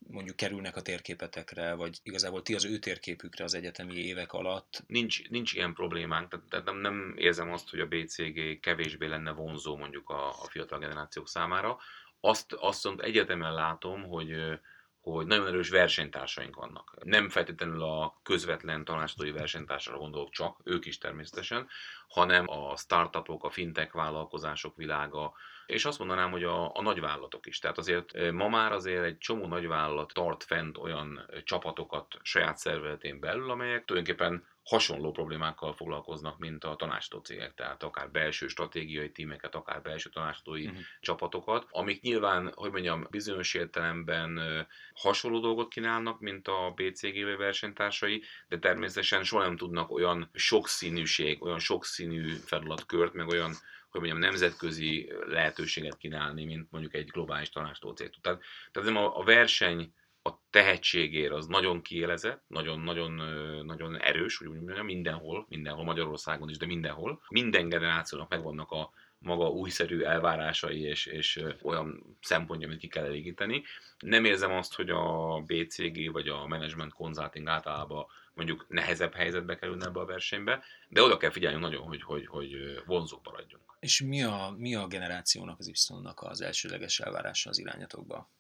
mondjuk 0.09 0.37
kerülnek 0.37 0.77
a 0.77 0.83
térképetekre, 0.83 1.75
vagy 1.75 1.99
igazából 2.03 2.43
ti 2.43 2.55
az 2.55 2.65
ő 2.65 2.79
térképükre 2.79 3.45
az 3.45 3.55
egyetemi 3.55 3.95
évek 3.95 4.33
alatt? 4.33 4.83
Nincs, 4.87 5.29
nincs 5.29 5.53
ilyen 5.53 5.75
problémánk, 5.75 6.49
tehát, 6.49 6.67
nem, 6.67 6.77
nem 6.77 7.15
érzem 7.17 7.53
azt, 7.53 7.71
hogy 7.71 7.81
a 7.81 7.87
BCG 7.87 8.61
kevésbé 8.61 9.07
lenne 9.07 9.31
vonzó 9.31 9.77
mondjuk 9.77 10.11
a, 10.11 10.29
a 10.29 10.49
fiatal 10.49 10.79
generációk 10.79 11.29
számára. 11.29 11.79
Azt, 12.21 12.53
azt 12.53 12.89
egyetemen 12.99 13.55
látom, 13.55 14.03
hogy 14.03 14.59
hogy 15.01 15.27
nagyon 15.27 15.47
erős 15.47 15.69
versenytársaink 15.69 16.57
vannak. 16.57 16.97
Nem 17.05 17.29
feltétlenül 17.29 17.83
a 17.83 18.21
közvetlen 18.23 18.85
tanácsadói 18.85 19.31
versenytársra 19.31 19.99
gondolok 19.99 20.31
csak, 20.31 20.61
ők 20.65 20.87
is 20.87 20.99
természetesen, 20.99 21.69
hanem 22.09 22.49
a 22.49 22.77
startupok, 22.77 23.45
a 23.45 23.51
fintech 23.51 23.95
vállalkozások 23.95 24.77
világa, 24.77 25.33
és 25.71 25.85
azt 25.85 25.99
mondanám, 25.99 26.31
hogy 26.31 26.45
a, 26.45 26.75
a 26.75 26.83
nagyvállalatok 26.83 27.47
is. 27.47 27.59
Tehát 27.59 27.79
azért 27.79 28.31
ma 28.33 28.49
már 28.49 28.73
azért 28.73 29.05
egy 29.05 29.19
csomó 29.19 29.47
nagyvállalat 29.47 30.13
tart 30.13 30.45
fent 30.45 30.79
olyan 30.79 31.27
csapatokat 31.45 32.07
saját 32.23 32.57
szervezetén 32.57 33.21
belül, 33.21 33.51
amelyek 33.51 33.85
tulajdonképpen 33.85 34.45
hasonló 34.71 35.11
problémákkal 35.11 35.73
foglalkoznak, 35.73 36.39
mint 36.39 36.65
a 36.65 36.77
tanácsadó 36.77 37.19
cégek, 37.23 37.55
tehát 37.55 37.83
akár 37.83 38.11
belső 38.11 38.49
stratégiai 38.49 39.11
tímeket, 39.11 39.55
akár 39.55 39.83
belső 39.83 40.11
tanácsadói 40.11 40.67
uh-huh. 40.67 40.81
csapatokat, 41.01 41.67
amik 41.71 42.01
nyilván, 42.01 42.53
hogy 42.55 42.71
mondjam, 42.71 43.07
bizonyos 43.11 43.55
értelemben 43.55 44.41
hasonló 44.95 45.41
dolgot 45.41 45.69
kínálnak, 45.69 46.21
mint 46.21 46.49
a 46.49 46.73
BCG 46.77 47.37
versenytársai, 47.39 48.23
de 48.49 48.59
természetesen 48.59 49.25
soha 49.25 49.43
nem 49.43 49.57
tudnak 49.57 49.91
olyan 49.91 50.31
sokszínűség, 50.35 51.43
olyan 51.43 51.59
sokszínű 51.59 52.29
feladatkört, 52.33 53.13
meg 53.13 53.29
olyan 53.29 53.53
hogy 53.91 54.01
mondjam, 54.01 54.21
nemzetközi 54.21 55.13
lehetőséget 55.27 55.97
kínálni, 55.97 56.45
mint 56.45 56.71
mondjuk 56.71 56.95
egy 56.95 57.07
globális 57.07 57.49
tanácsadó 57.49 57.93
cég. 57.93 58.11
Tehát, 58.21 58.41
tehát 58.73 58.89
a, 58.89 59.19
a 59.19 59.25
verseny 59.25 59.93
a 60.23 60.31
tehetségér 60.51 61.33
az 61.33 61.47
nagyon 61.47 61.83
kiélezett, 61.83 62.43
nagyon, 62.47 62.81
nagyon, 62.81 63.13
nagyon 63.65 64.01
erős, 64.01 64.41
úgy 64.41 64.49
mondjam, 64.49 64.85
mindenhol, 64.85 65.47
mindenhol, 65.49 65.85
Magyarországon 65.85 66.49
is, 66.49 66.57
de 66.57 66.67
mindenhol. 66.67 67.23
Minden 67.29 67.69
generációnak 67.69 68.29
megvannak 68.29 68.71
a 68.71 68.91
maga 69.19 69.49
újszerű 69.49 70.01
elvárásai 70.01 70.81
és, 70.81 71.07
és 71.07 71.43
olyan 71.63 72.17
szempontja, 72.21 72.67
amit 72.67 72.81
ki 72.81 72.89
kell 72.89 73.05
elégíteni. 73.05 73.63
Nem 73.99 74.25
érzem 74.25 74.53
azt, 74.53 74.75
hogy 74.75 74.91
a 74.91 75.39
BCG 75.47 76.13
vagy 76.13 76.29
a 76.29 76.47
Management 76.47 76.93
Consulting 76.93 77.49
általában 77.49 78.07
mondjuk 78.35 78.67
nehezebb 78.69 79.15
helyzetbe 79.15 79.57
kerülne 79.57 79.87
ebbe 79.87 80.01
a 80.01 80.05
versenybe, 80.05 80.63
de 80.89 81.03
oda 81.03 81.17
kell 81.17 81.31
figyelni 81.31 81.59
nagyon, 81.59 81.83
hogy, 81.83 82.03
hogy, 82.03 82.27
hogy 82.27 82.83
vonzók 82.87 83.25
maradjunk. 83.25 83.70
És 83.81 84.01
mi 84.01 84.23
a, 84.23 84.55
mi 84.57 84.75
a 84.75 84.87
generációnak, 84.87 85.59
az 85.59 85.69
Y-nak 85.69 86.21
az 86.21 86.41
elsőleges 86.41 87.01
elvárása 87.01 87.51
az 87.51 87.59
irányatokba? 87.59 88.31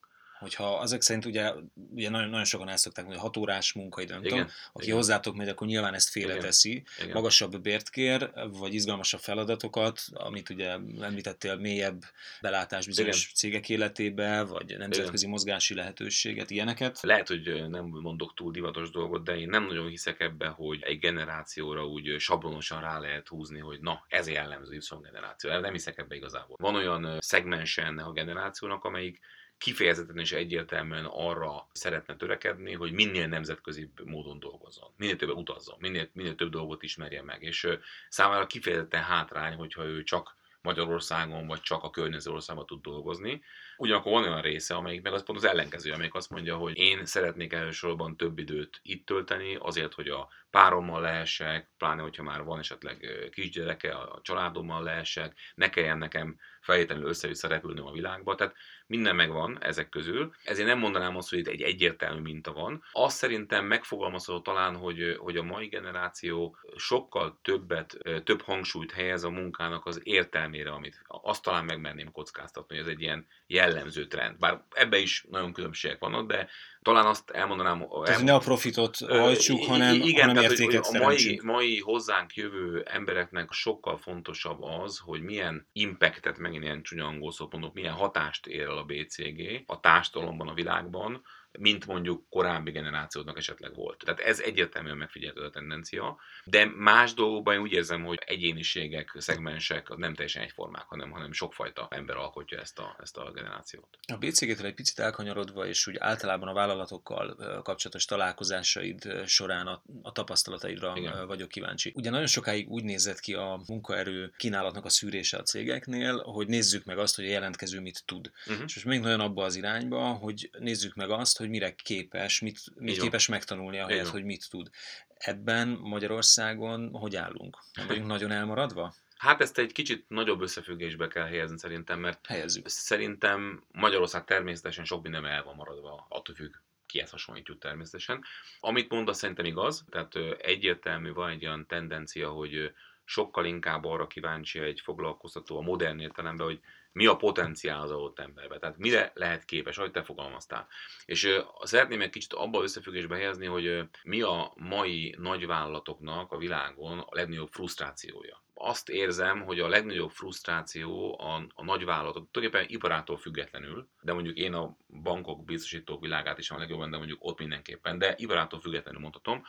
Hogyha 0.40 0.78
azok 0.78 1.02
szerint 1.02 1.24
ugye, 1.24 1.52
ugye 1.90 2.10
nagyon, 2.10 2.28
nagyon 2.28 2.44
sokan 2.44 2.68
el 2.68 2.76
szokták 2.76 3.04
mondani, 3.04 3.26
6 3.26 3.36
órás 3.36 3.72
munkaidő, 3.72 4.12
nem 4.12 4.22
tudom, 4.22 4.46
aki 4.72 4.84
igen. 4.84 4.96
hozzátok 4.96 5.34
megy, 5.34 5.48
akkor 5.48 5.66
nyilván 5.66 5.94
ezt 5.94 6.08
félreteszi, 6.08 6.84
igen. 7.00 7.12
magasabb 7.12 7.60
bért 7.60 7.90
kér, 7.90 8.30
vagy 8.48 8.74
izgalmasabb 8.74 9.20
feladatokat, 9.20 10.00
amit 10.12 10.50
ugye 10.50 10.68
említettél, 11.00 11.56
mélyebb 11.56 12.02
belátás 12.40 12.86
bizonyos 12.86 13.22
igen. 13.22 13.34
cégek 13.34 13.68
életébe, 13.68 14.42
vagy 14.42 14.78
nemzetközi 14.78 15.16
igen. 15.16 15.30
mozgási 15.30 15.74
lehetőséget, 15.74 16.50
ilyeneket. 16.50 16.98
Lehet, 17.02 17.28
hogy 17.28 17.68
nem 17.68 17.84
mondok 17.84 18.34
túl 18.34 18.52
divatos 18.52 18.90
dolgot, 18.90 19.24
de 19.24 19.36
én 19.36 19.48
nem 19.48 19.66
nagyon 19.66 19.88
hiszek 19.88 20.20
ebbe, 20.20 20.46
hogy 20.46 20.82
egy 20.82 20.98
generációra 20.98 21.86
úgy 21.86 22.14
sablonosan 22.18 22.80
rá 22.80 22.98
lehet 22.98 23.28
húzni, 23.28 23.58
hogy 23.58 23.80
na, 23.80 24.04
ez 24.08 24.28
jellemző 24.28 24.74
Y 24.74 24.96
generáció. 25.02 25.58
Nem 25.58 25.72
hiszek 25.72 25.98
ebbe 25.98 26.14
igazából. 26.14 26.56
Van 26.60 26.74
olyan 26.74 27.16
szegmense 27.20 27.82
ennek 27.82 28.06
a 28.06 28.12
generációnak, 28.12 28.84
amelyik 28.84 29.20
kifejezetten 29.60 30.18
és 30.18 30.32
egyértelműen 30.32 31.04
arra 31.04 31.68
szeretne 31.72 32.16
törekedni, 32.16 32.74
hogy 32.74 32.92
minél 32.92 33.26
nemzetközi 33.26 33.90
módon 34.04 34.38
dolgozzon, 34.38 34.90
minél 34.96 35.16
többet 35.16 35.36
utazzon, 35.36 35.76
minél, 35.78 36.08
minél 36.12 36.34
több 36.34 36.50
dolgot 36.50 36.82
ismerjen 36.82 37.24
meg. 37.24 37.42
És 37.42 37.68
számára 38.08 38.46
kifejezetten 38.46 39.02
hátrány, 39.02 39.54
hogyha 39.54 39.84
ő 39.84 40.02
csak 40.02 40.38
Magyarországon, 40.62 41.46
vagy 41.46 41.60
csak 41.60 41.82
a 41.82 41.90
környező 41.90 42.30
országban 42.30 42.66
tud 42.66 42.82
dolgozni. 42.82 43.42
Ugyanakkor 43.76 44.12
van 44.12 44.22
olyan 44.22 44.40
része, 44.40 44.74
amelyik 44.74 45.02
meg 45.02 45.12
az 45.12 45.22
pont 45.22 45.38
az 45.38 45.44
ellenkező, 45.44 45.92
amelyik 45.92 46.14
azt 46.14 46.30
mondja, 46.30 46.56
hogy 46.56 46.76
én 46.76 47.04
szeretnék 47.04 47.52
elsősorban 47.52 48.16
több 48.16 48.38
időt 48.38 48.80
itt 48.82 49.06
tölteni, 49.06 49.56
azért, 49.60 49.94
hogy 49.94 50.08
a 50.08 50.28
párommal 50.50 51.00
lehessek, 51.00 51.70
pláne, 51.78 52.02
hogyha 52.02 52.22
már 52.22 52.42
van 52.42 52.58
esetleg 52.58 53.28
kisgyereke, 53.32 53.94
a 53.94 54.20
családommal 54.22 54.82
lehessek, 54.82 55.36
ne 55.54 55.70
kelljen 55.70 55.98
nekem 55.98 56.38
feltétlenül 56.70 57.08
össze-vissza 57.08 57.48
repülnöm 57.48 57.86
a 57.86 57.92
világba. 57.92 58.34
Tehát 58.34 58.54
minden 58.86 59.16
megvan 59.16 59.62
ezek 59.62 59.88
közül. 59.88 60.34
Ezért 60.44 60.68
nem 60.68 60.78
mondanám 60.78 61.16
azt, 61.16 61.30
hogy 61.30 61.38
itt 61.38 61.46
egy 61.46 61.62
egyértelmű 61.62 62.20
minta 62.20 62.52
van. 62.52 62.82
Azt 62.92 63.16
szerintem 63.16 63.64
megfogalmazható 63.64 64.40
talán, 64.40 64.76
hogy, 64.76 65.16
hogy 65.18 65.36
a 65.36 65.42
mai 65.42 65.66
generáció 65.66 66.56
sokkal 66.76 67.38
többet, 67.42 67.98
több 68.24 68.42
hangsúlyt 68.42 68.92
helyez 68.92 69.24
a 69.24 69.30
munkának 69.30 69.86
az 69.86 70.00
értelmére, 70.02 70.70
amit 70.70 71.02
azt 71.06 71.42
talán 71.42 71.64
megmerném 71.64 72.12
kockáztatni, 72.12 72.76
hogy 72.76 72.84
ez 72.84 72.90
egy 72.90 73.00
ilyen 73.00 73.26
jellemző 73.46 74.06
trend. 74.06 74.38
Bár 74.38 74.64
ebbe 74.70 74.98
is 74.98 75.24
nagyon 75.30 75.52
különbségek 75.52 75.98
vannak, 75.98 76.26
de 76.26 76.48
talán 76.82 77.06
azt 77.06 77.30
elmondanám... 77.30 77.86
Tehát 78.04 78.22
ne 78.22 78.34
a 78.34 78.38
profitot 78.38 78.96
hajtsuk, 78.98 79.64
hanem, 79.64 79.94
igen, 79.94 80.20
hanem 80.20 80.34
tehát, 80.34 80.50
értéket 80.50 80.86
hogy 80.86 81.00
a 81.00 81.04
mai, 81.04 81.40
mai 81.42 81.80
hozzánk 81.80 82.34
jövő 82.34 82.82
embereknek 82.82 83.52
sokkal 83.52 83.96
fontosabb 83.96 84.62
az, 84.62 84.98
hogy 84.98 85.22
milyen 85.22 85.68
impactet, 85.72 86.38
megint 86.38 86.62
ilyen 86.62 86.82
csúnya 86.82 87.06
angol 87.06 87.32
milyen 87.72 87.94
hatást 87.94 88.46
ér 88.46 88.60
el 88.60 88.78
a 88.78 88.84
BCG 88.84 89.62
a 89.66 89.80
társadalomban, 89.80 90.48
a 90.48 90.54
világban, 90.54 91.22
mint 91.58 91.86
mondjuk 91.86 92.28
korábbi 92.28 92.70
generációknak 92.70 93.38
esetleg 93.38 93.74
volt. 93.74 94.02
Tehát 94.04 94.20
ez 94.20 94.40
egyértelműen 94.40 94.96
megfigyelhető 94.96 95.44
a 95.44 95.50
tendencia, 95.50 96.18
de 96.44 96.64
más 96.76 97.14
dolgokban 97.14 97.54
én 97.54 97.60
úgy 97.60 97.72
érzem, 97.72 98.04
hogy 98.04 98.18
egyéniségek, 98.26 99.14
szegmensek 99.18 99.88
nem 99.96 100.14
teljesen 100.14 100.42
egyformák, 100.42 100.84
hanem, 100.86 101.10
hanem 101.10 101.32
sokfajta 101.32 101.86
ember 101.90 102.16
alkotja 102.16 102.58
ezt 102.58 102.78
a, 102.78 102.96
ezt 103.02 103.16
a 103.16 103.30
generációt. 103.30 103.98
A 104.12 104.16
BCG-től 104.16 104.66
egy 104.66 104.74
picit 104.74 104.98
elkanyarodva, 104.98 105.66
és 105.66 105.86
úgy 105.86 105.96
általában 105.98 106.48
a 106.48 106.52
vállalatokkal 106.52 107.36
kapcsolatos 107.62 108.04
találkozásaid 108.04 109.26
során 109.26 109.66
a, 109.66 109.82
a 110.02 110.12
tapasztalataidra 110.12 110.92
Igen. 110.96 111.26
vagyok 111.26 111.48
kíváncsi. 111.48 111.92
Ugye 111.96 112.10
nagyon 112.10 112.26
sokáig 112.26 112.68
úgy 112.68 112.84
nézett 112.84 113.20
ki 113.20 113.34
a 113.34 113.62
munkaerő 113.66 114.32
kínálatnak 114.36 114.84
a 114.84 114.88
szűrése 114.88 115.36
a 115.36 115.42
cégeknél, 115.42 116.18
hogy 116.18 116.46
nézzük 116.46 116.84
meg 116.84 116.98
azt, 116.98 117.16
hogy 117.16 117.24
a 117.24 117.30
jelentkező 117.30 117.80
mit 117.80 118.02
tud. 118.04 118.30
Uh-huh. 118.46 118.64
És 118.66 118.74
most 118.74 118.86
még 118.86 119.00
nagyon 119.00 119.20
abba 119.20 119.44
az 119.44 119.56
irányba, 119.56 120.02
hogy 120.02 120.50
nézzük 120.58 120.94
meg 120.94 121.10
azt, 121.10 121.38
hogy 121.40 121.48
mire 121.48 121.74
képes, 121.74 122.40
mit, 122.40 122.60
mit 122.74 123.00
képes 123.00 123.28
megtanulni 123.28 123.78
ahelyett, 123.78 124.08
hogy 124.08 124.24
mit 124.24 124.50
tud. 124.50 124.70
Ebben 125.14 125.68
Magyarországon 125.68 126.90
hogy 126.92 127.16
állunk? 127.16 127.58
Nem 127.74 127.86
vagyunk 127.86 128.06
nagyon 128.06 128.30
elmaradva? 128.30 128.94
Hát 129.16 129.40
ezt 129.40 129.58
egy 129.58 129.72
kicsit 129.72 130.04
nagyobb 130.08 130.40
összefüggésbe 130.40 131.08
kell 131.08 131.26
helyezni 131.26 131.58
szerintem, 131.58 132.00
mert 132.00 132.26
Helyezzük. 132.26 132.68
szerintem 132.68 133.64
Magyarország 133.72 134.24
természetesen 134.24 134.84
sok 134.84 135.02
minden 135.02 135.26
el 135.26 135.42
van 135.42 135.54
maradva, 135.54 136.06
attól 136.08 136.34
függ, 136.34 136.54
kihez 136.86 137.10
hasonlítjuk 137.10 137.58
természetesen. 137.58 138.24
Amit 138.60 138.90
mondasz 138.90 139.18
szerintem 139.18 139.44
igaz, 139.44 139.84
tehát 139.90 140.14
egyértelmű 140.40 141.12
van 141.12 141.30
egy 141.30 141.46
olyan 141.46 141.66
tendencia, 141.66 142.30
hogy 142.30 142.72
sokkal 143.04 143.44
inkább 143.44 143.84
arra 143.84 144.06
kíváncsi 144.06 144.58
egy 144.58 144.80
foglalkoztató 144.80 145.58
a 145.58 145.62
modern 145.62 145.98
értelemben, 145.98 146.46
hogy 146.46 146.60
mi 146.92 147.06
a 147.06 147.16
potenciál 147.16 147.80
az 147.80 147.90
adott 147.90 148.18
emberbe, 148.18 148.58
tehát 148.58 148.78
mire 148.78 149.10
lehet 149.14 149.44
képes, 149.44 149.78
ahogy 149.78 149.90
te 149.90 150.02
fogalmaztál. 150.02 150.66
És 151.04 151.28
szeretném 151.62 152.00
egy 152.00 152.10
kicsit 152.10 152.32
abba 152.32 152.62
összefüggésbe 152.62 153.16
helyezni, 153.16 153.46
hogy 153.46 153.66
uh, 153.66 153.82
mi 154.02 154.20
a 154.22 154.52
mai 154.56 155.14
nagyvállalatoknak 155.18 156.32
a 156.32 156.38
világon 156.38 156.98
a 156.98 157.06
legnagyobb 157.10 157.48
frusztrációja. 157.48 158.42
Azt 158.54 158.88
érzem, 158.88 159.42
hogy 159.42 159.60
a 159.60 159.68
legnagyobb 159.68 160.10
frusztráció 160.10 161.18
a, 161.20 161.46
a 161.54 161.64
nagyvállalatok, 161.64 162.30
tulajdonképpen 162.30 162.74
iparától 162.74 163.16
függetlenül, 163.16 163.88
de 164.00 164.12
mondjuk 164.12 164.36
én 164.36 164.54
a 164.54 164.76
bankok, 165.02 165.44
biztosítók 165.44 166.00
világát 166.00 166.38
is 166.38 166.50
a 166.50 166.58
legjobban, 166.58 166.90
de 166.90 166.96
mondjuk 166.96 167.24
ott 167.24 167.38
mindenképpen, 167.38 167.98
de 167.98 168.14
iparától 168.16 168.60
függetlenül 168.60 169.00
mondhatom, 169.00 169.42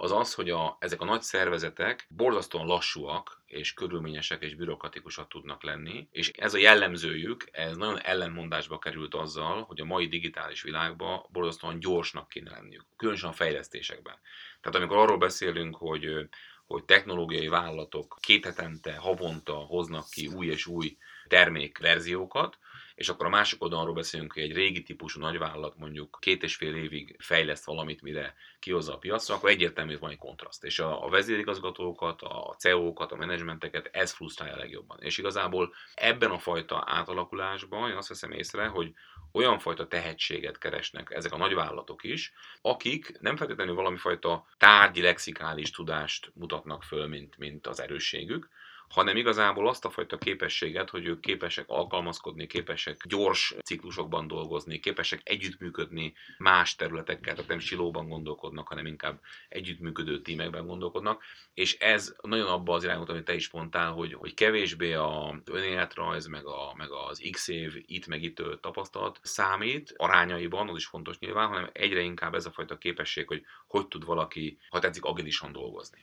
az 0.00 0.12
az, 0.12 0.34
hogy 0.34 0.50
a, 0.50 0.76
ezek 0.80 1.00
a 1.00 1.04
nagy 1.04 1.22
szervezetek 1.22 2.06
borzasztóan 2.08 2.66
lassúak, 2.66 3.42
és 3.46 3.74
körülményesek 3.74 4.42
és 4.42 4.54
bürokratikusak 4.54 5.28
tudnak 5.28 5.62
lenni, 5.62 6.08
és 6.10 6.30
ez 6.30 6.54
a 6.54 6.58
jellemzőjük, 6.58 7.48
ez 7.52 7.76
nagyon 7.76 8.00
ellenmondásba 8.00 8.78
került 8.78 9.14
azzal, 9.14 9.62
hogy 9.62 9.80
a 9.80 9.84
mai 9.84 10.08
digitális 10.08 10.62
világban 10.62 11.26
borzasztóan 11.30 11.78
gyorsnak 11.78 12.28
kéne 12.28 12.50
lenniük, 12.50 12.84
különösen 12.96 13.28
a 13.28 13.32
fejlesztésekben. 13.32 14.18
Tehát 14.60 14.78
amikor 14.78 14.96
arról 14.96 15.18
beszélünk, 15.18 15.76
hogy 15.76 16.28
hogy 16.66 16.84
technológiai 16.84 17.48
vállalatok 17.48 18.16
két 18.20 18.44
hetente, 18.44 18.96
havonta 18.96 19.54
hoznak 19.54 20.08
ki 20.10 20.26
új 20.26 20.46
és 20.46 20.66
új 20.66 20.96
termékverziókat, 21.28 22.58
és 22.98 23.08
akkor 23.08 23.26
a 23.26 23.28
másik 23.28 23.62
oldalról 23.62 23.94
beszélünk, 23.94 24.32
hogy 24.32 24.42
egy 24.42 24.52
régi 24.52 24.82
típusú 24.82 25.20
nagyvállalat 25.20 25.76
mondjuk 25.76 26.18
két 26.20 26.42
és 26.42 26.56
fél 26.56 26.74
évig 26.74 27.16
fejleszt 27.18 27.64
valamit, 27.64 28.02
mire 28.02 28.34
kihozza 28.58 28.94
a 28.94 28.98
piacra, 28.98 29.34
akkor 29.34 29.50
egyértelmű, 29.50 29.90
hogy 29.90 30.00
van 30.00 30.10
egy 30.10 30.18
kontraszt. 30.18 30.64
És 30.64 30.78
a, 30.78 31.04
a 31.04 31.08
vezérigazgatókat, 31.08 32.22
a 32.22 32.54
CEO-kat, 32.58 33.12
a 33.12 33.16
menedzsmenteket 33.16 33.88
ez 33.92 34.12
frusztrálja 34.12 34.56
legjobban. 34.56 34.98
És 35.00 35.18
igazából 35.18 35.74
ebben 35.94 36.30
a 36.30 36.38
fajta 36.38 36.82
átalakulásban 36.86 37.90
én 37.90 37.96
azt 37.96 38.08
veszem 38.08 38.32
észre, 38.32 38.66
hogy 38.66 38.92
olyan 39.32 39.58
fajta 39.58 39.86
tehetséget 39.86 40.58
keresnek 40.58 41.10
ezek 41.10 41.32
a 41.32 41.36
nagyvállalatok 41.36 42.04
is, 42.04 42.32
akik 42.62 43.20
nem 43.20 43.36
feltétlenül 43.36 43.74
valami 43.74 43.96
fajta 43.96 44.46
tárgyi 44.56 45.02
lexikális 45.02 45.70
tudást 45.70 46.30
mutatnak 46.34 46.82
föl, 46.82 47.06
mint, 47.06 47.38
mint 47.38 47.66
az 47.66 47.80
erősségük, 47.80 48.48
hanem 48.88 49.16
igazából 49.16 49.68
azt 49.68 49.84
a 49.84 49.90
fajta 49.90 50.18
képességet, 50.18 50.90
hogy 50.90 51.06
ők 51.06 51.20
képesek 51.20 51.64
alkalmazkodni, 51.68 52.46
képesek 52.46 53.06
gyors 53.06 53.54
ciklusokban 53.64 54.26
dolgozni, 54.26 54.78
képesek 54.78 55.20
együttműködni 55.24 56.14
más 56.38 56.74
területekkel, 56.74 57.34
tehát 57.34 57.48
nem 57.48 57.58
silóban 57.58 58.08
gondolkodnak, 58.08 58.68
hanem 58.68 58.86
inkább 58.86 59.20
együttműködő 59.48 60.22
tímekben 60.22 60.66
gondolkodnak, 60.66 61.22
és 61.54 61.78
ez 61.78 62.14
nagyon 62.22 62.46
abba 62.46 62.74
az 62.74 62.84
irányba, 62.84 63.12
amit 63.12 63.24
te 63.24 63.34
is 63.34 63.50
mondtál, 63.50 63.92
hogy, 63.92 64.14
hogy 64.14 64.34
kevésbé 64.34 64.92
a 64.92 65.40
önéletrajz, 65.44 66.26
meg, 66.26 66.46
a, 66.46 66.74
meg 66.76 66.90
az 66.90 67.28
x 67.30 67.48
év 67.48 67.72
itt 67.86 68.06
meg 68.06 68.22
itt 68.22 68.42
tapasztalat 68.60 69.18
számít 69.22 69.94
arányaiban, 69.96 70.68
az 70.68 70.76
is 70.76 70.86
fontos 70.86 71.18
nyilván, 71.18 71.48
hanem 71.48 71.70
egyre 71.72 72.00
inkább 72.00 72.34
ez 72.34 72.46
a 72.46 72.50
fajta 72.50 72.78
képesség, 72.78 73.26
hogy 73.26 73.44
hogy 73.66 73.88
tud 73.88 74.04
valaki, 74.04 74.58
ha 74.70 74.78
tetszik, 74.78 75.04
agilisan 75.04 75.52
dolgozni 75.52 76.02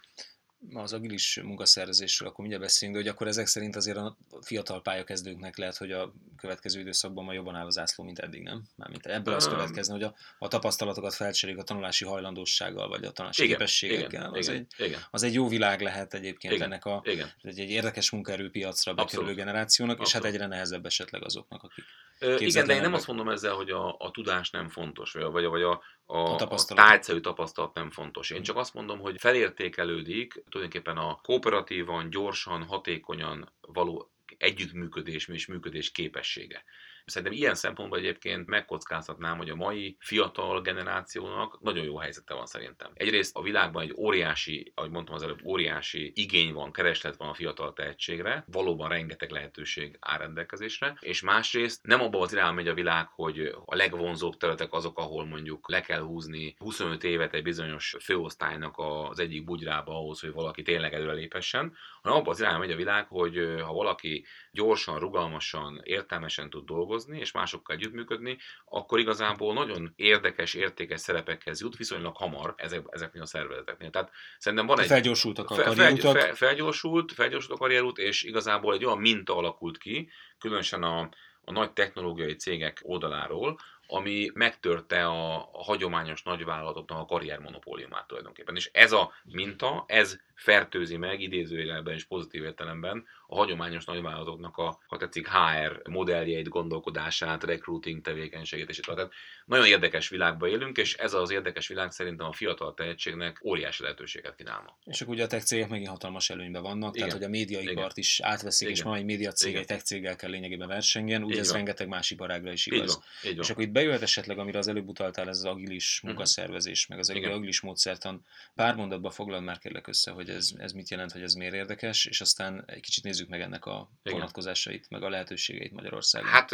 az 0.73 0.93
agilis 0.93 1.39
munkaszervezésről, 1.43 2.27
akkor 2.27 2.39
mindjárt 2.39 2.63
beszélünk, 2.63 2.97
de 2.97 3.03
hogy 3.03 3.13
akkor 3.13 3.27
ezek 3.27 3.47
szerint 3.47 3.75
azért 3.75 3.97
a 3.97 4.17
fiatal 4.41 4.81
pályakezdőknek 4.81 5.57
lehet, 5.57 5.77
hogy 5.77 5.91
a 5.91 6.13
következő 6.37 6.79
időszakban 6.79 7.23
ma 7.23 7.33
jobban 7.33 7.55
áll 7.55 7.65
az 7.65 7.77
ászló, 7.77 8.03
mint 8.03 8.19
eddig, 8.19 8.41
nem? 8.43 8.63
Mármint 8.75 9.05
ebből 9.05 9.33
az 9.33 9.47
következne, 9.47 9.93
hogy 9.93 10.03
a, 10.03 10.15
a 10.39 10.47
tapasztalatokat 10.47 11.13
felcseréljük 11.13 11.61
a 11.63 11.65
tanulási 11.65 12.05
hajlandósággal, 12.05 12.87
vagy 12.87 13.03
a 13.03 13.11
tanulási 13.11 13.43
igen, 13.43 13.57
képességekkel. 13.57 14.07
Igen, 14.07 14.33
az, 14.33 14.47
igen, 14.47 14.67
egy, 14.77 14.85
igen. 14.87 14.99
az 15.11 15.23
egy 15.23 15.33
jó 15.33 15.47
világ 15.47 15.81
lehet 15.81 16.13
egyébként 16.13 16.53
igen, 16.53 16.65
ennek 16.65 16.85
a, 16.85 17.01
igen. 17.03 17.31
Egy, 17.41 17.59
egy 17.59 17.69
érdekes 17.69 18.09
munkaerőpiacra 18.09 18.93
bekerülő 18.93 19.33
generációnak, 19.33 19.99
Abszolút. 19.99 20.23
és 20.23 20.29
hát 20.29 20.33
egyre 20.33 20.47
nehezebb 20.47 20.85
esetleg 20.85 21.23
azoknak, 21.23 21.63
akik 21.63 21.85
Ö, 22.19 22.35
igen, 22.37 22.67
de 22.67 22.73
én 22.73 22.81
nem 22.81 22.93
azt 22.93 23.07
mondom 23.07 23.29
ezzel, 23.29 23.53
hogy 23.53 23.69
a, 23.69 23.95
a 23.99 24.11
tudás 24.11 24.49
nem 24.49 24.69
fontos, 24.69 25.11
vagy, 25.11 25.23
vagy, 25.23 25.45
vagy 25.45 25.61
a, 25.61 25.81
a, 26.05 26.17
a, 26.17 26.35
tapasztalat. 26.35 26.83
a 26.83 26.87
tájszerű 26.87 27.19
tapasztalat 27.19 27.73
nem 27.73 27.89
fontos. 27.89 28.29
Én 28.29 28.43
csak 28.43 28.57
azt 28.57 28.73
mondom, 28.73 28.99
hogy 28.99 29.19
felértékelődik 29.19 30.43
tulajdonképpen 30.49 30.97
a 30.97 31.19
kooperatívan, 31.21 32.09
gyorsan, 32.09 32.63
hatékonyan 32.63 33.51
való 33.61 34.11
együttműködés 34.37 35.27
és 35.27 35.45
működés 35.45 35.91
képessége. 35.91 36.63
Szerintem 37.05 37.37
ilyen 37.37 37.55
szempontból 37.55 37.99
egyébként 37.99 38.47
megkockáztatnám, 38.47 39.37
hogy 39.37 39.49
a 39.49 39.55
mai 39.55 39.97
fiatal 39.99 40.61
generációnak 40.61 41.61
nagyon 41.61 41.85
jó 41.85 41.97
helyzete 41.97 42.33
van 42.33 42.45
szerintem. 42.45 42.91
Egyrészt 42.93 43.35
a 43.35 43.41
világban 43.41 43.83
egy 43.83 43.93
óriási, 43.97 44.71
ahogy 44.75 44.91
mondtam 44.91 45.15
az 45.15 45.23
előbb, 45.23 45.45
óriási 45.45 46.11
igény 46.15 46.53
van, 46.53 46.71
kereslet 46.71 47.15
van 47.15 47.29
a 47.29 47.33
fiatal 47.33 47.73
tehetségre, 47.73 48.45
valóban 48.47 48.89
rengeteg 48.89 49.31
lehetőség 49.31 49.97
áll 49.99 50.17
rendelkezésre, 50.17 50.97
és 50.99 51.21
másrészt 51.21 51.83
nem 51.83 52.01
abban 52.01 52.21
az 52.21 52.33
irányba 52.33 52.53
megy 52.53 52.67
a 52.67 52.73
világ, 52.73 53.07
hogy 53.07 53.55
a 53.65 53.75
legvonzóbb 53.75 54.37
területek 54.37 54.73
azok, 54.73 54.99
ahol 54.99 55.25
mondjuk 55.25 55.69
le 55.69 55.81
kell 55.81 56.01
húzni 56.01 56.55
25 56.57 57.03
évet 57.03 57.33
egy 57.33 57.43
bizonyos 57.43 57.95
főosztálynak 57.99 58.73
az 58.77 59.19
egyik 59.19 59.43
bugyrába 59.43 59.91
ahhoz, 59.91 60.19
hogy 60.19 60.31
valaki 60.31 60.61
tényleg 60.61 60.93
előrelépessen, 60.93 61.73
hanem 62.05 62.19
abban 62.19 62.33
az 62.33 62.39
irányba 62.39 62.59
megy 62.59 62.71
a 62.71 62.75
világ, 62.75 63.07
hogy 63.07 63.55
ha 63.61 63.73
valaki 63.73 64.25
gyorsan, 64.51 64.99
rugalmasan, 64.99 65.81
értelmesen 65.83 66.49
tud 66.49 66.65
dolgozni, 66.65 67.19
és 67.19 67.31
másokkal 67.31 67.75
együttműködni, 67.75 68.37
akkor 68.65 68.99
igazából 68.99 69.53
nagyon 69.53 69.93
érdekes, 69.95 70.53
értékes 70.53 71.01
szerepekhez 71.01 71.61
jut 71.61 71.77
viszonylag 71.77 72.15
hamar 72.17 72.53
ezek, 72.57 72.85
ezeknél 72.89 73.21
a 73.21 73.25
szervezeteknél. 73.25 73.89
Tehát 73.89 74.11
szerintem 74.37 74.67
van 74.67 74.79
egy... 74.79 74.87
Felgyorsultak 74.87 75.49
a 75.49 75.55
karrierútak. 75.55 76.17
Fel, 76.17 76.33
felgyorsult, 76.35 77.11
felgyorsult 77.11 77.59
a 77.59 77.61
karrierút, 77.61 77.97
és 77.97 78.23
igazából 78.23 78.73
egy 78.73 78.85
olyan 78.85 78.99
minta 78.99 79.37
alakult 79.37 79.77
ki, 79.77 80.09
különösen 80.39 80.83
a, 80.83 81.09
a 81.41 81.51
nagy 81.51 81.71
technológiai 81.71 82.35
cégek 82.35 82.79
oldaláról, 82.83 83.59
ami 83.87 84.31
megtörte 84.33 85.05
a, 85.05 85.35
a 85.35 85.63
hagyományos 85.63 86.23
nagyvállalatoknak 86.23 86.99
a 86.99 87.05
karriermonopóliumát 87.05 88.07
tulajdonképpen. 88.07 88.55
És 88.55 88.69
ez 88.73 88.91
a 88.91 89.11
minta, 89.23 89.83
ez 89.87 90.19
fertőzi 90.35 90.97
meg 90.97 91.21
idézőjelben 91.21 91.93
és 91.93 92.03
pozitív 92.03 92.43
értelemben 92.43 93.05
a 93.27 93.35
hagyományos 93.35 93.85
nagyvállalatoknak 93.85 94.57
a, 94.57 94.79
ha 94.87 94.97
tetszik, 94.97 95.27
HR 95.27 95.89
modelljeit, 95.89 96.47
gondolkodását, 96.47 97.43
recruiting 97.43 98.01
tevékenységét, 98.01 98.69
és 98.69 98.79
tehát 98.79 99.11
nagyon 99.45 99.65
érdekes 99.65 100.09
világban 100.09 100.49
élünk, 100.49 100.77
és 100.77 100.93
ez 100.93 101.13
az 101.13 101.31
érdekes 101.31 101.67
világ 101.67 101.91
szerintem 101.91 102.27
a 102.27 102.31
fiatal 102.31 102.73
tehetségnek 102.73 103.41
óriási 103.43 103.83
lehetőséget 103.83 104.35
kínálna. 104.35 104.77
És 104.85 105.01
akkor 105.01 105.13
ugye 105.13 105.23
a 105.23 105.27
tech 105.27 105.45
cégek 105.45 105.69
megint 105.69 105.89
hatalmas 105.89 106.29
előnyben 106.29 106.61
vannak, 106.61 106.95
Igen. 106.95 107.07
tehát 107.07 107.13
hogy 107.13 107.23
a 107.23 107.37
médiaipart 107.37 107.97
is 107.97 108.19
átveszik, 108.19 108.67
Igen. 108.67 108.79
és 108.79 108.83
ma 108.83 108.95
egy 108.95 109.05
média 109.05 109.31
cég 109.31 109.55
egy 109.55 109.65
tech 109.65 109.83
céggel 109.83 110.15
kell 110.15 110.29
lényegében 110.29 110.67
versengen, 110.67 111.23
ugye 111.23 111.39
ez 111.39 111.51
rengeteg 111.51 111.87
más 111.87 112.11
iparágra 112.11 112.51
is 112.51 112.65
igaz. 112.65 112.79
Így 112.81 112.87
van. 112.87 113.31
Így 113.31 113.35
van. 113.35 113.43
És 113.43 113.49
akkor 113.49 113.63
itt 113.63 113.71
bejöhet 113.75 114.01
esetleg, 114.01 114.37
amire 114.37 114.57
az 114.57 114.67
előbb 114.67 114.87
utaltál, 114.87 115.27
ez 115.27 115.37
az 115.37 115.45
agilis 115.45 115.99
mhm. 115.99 116.07
munkaszervezés, 116.07 116.87
meg 116.87 116.99
az 116.99 117.09
Igen. 117.09 117.31
agilis 117.31 117.61
módszertan. 117.61 118.25
Pár 118.55 118.75
mondatban 118.75 119.11
foglal 119.11 119.41
már 119.41 119.57
kérlek 119.57 119.87
össze, 119.87 120.11
hogy 120.11 120.29
ez, 120.29 120.51
ez 120.57 120.71
mit 120.71 120.89
jelent, 120.89 121.11
hogy 121.11 121.21
ez 121.21 121.33
miért 121.33 121.53
érdekes, 121.53 122.05
és 122.05 122.21
aztán 122.21 122.63
egy 122.65 122.79
kicsit 122.79 123.03
nézzük 123.03 123.29
meg 123.29 123.41
ennek 123.41 123.65
a 123.65 123.89
Igen. 124.03 124.17
vonatkozásait, 124.17 124.89
meg 124.89 125.03
a 125.03 125.09
lehetőségeit 125.09 125.71
Magyarországon. 125.71 126.29
Hát 126.29 126.51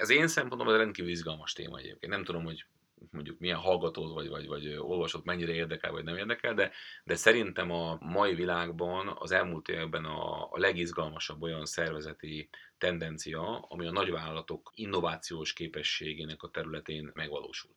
az 0.00 0.10
én 0.10 0.28
szempontomban 0.28 0.76
rendkívül 0.76 1.10
izgalmas 1.10 1.52
téma 1.52 1.78
egyébként. 1.78 2.12
Nem 2.12 2.24
tudom, 2.24 2.44
hogy 2.44 2.64
mondjuk 3.10 3.38
milyen 3.38 3.58
hallgatód 3.58 4.12
vagy, 4.12 4.28
vagy, 4.28 4.46
vagy 4.46 4.76
olvasott 4.78 5.24
mennyire 5.24 5.52
érdekel, 5.52 5.92
vagy 5.92 6.04
nem 6.04 6.16
érdekel, 6.16 6.54
de, 6.54 6.70
de 7.04 7.14
szerintem 7.14 7.70
a 7.70 7.98
mai 8.00 8.34
világban 8.34 9.16
az 9.18 9.32
elmúlt 9.32 9.68
években 9.68 10.04
a, 10.04 10.42
a 10.42 10.58
legizgalmasabb 10.58 11.42
olyan 11.42 11.64
szervezeti 11.64 12.48
tendencia, 12.78 13.66
ami 13.68 13.86
a 13.86 13.92
nagyvállalatok 13.92 14.70
innovációs 14.74 15.52
képességének 15.52 16.42
a 16.42 16.50
területén 16.50 17.10
megvalósul. 17.14 17.70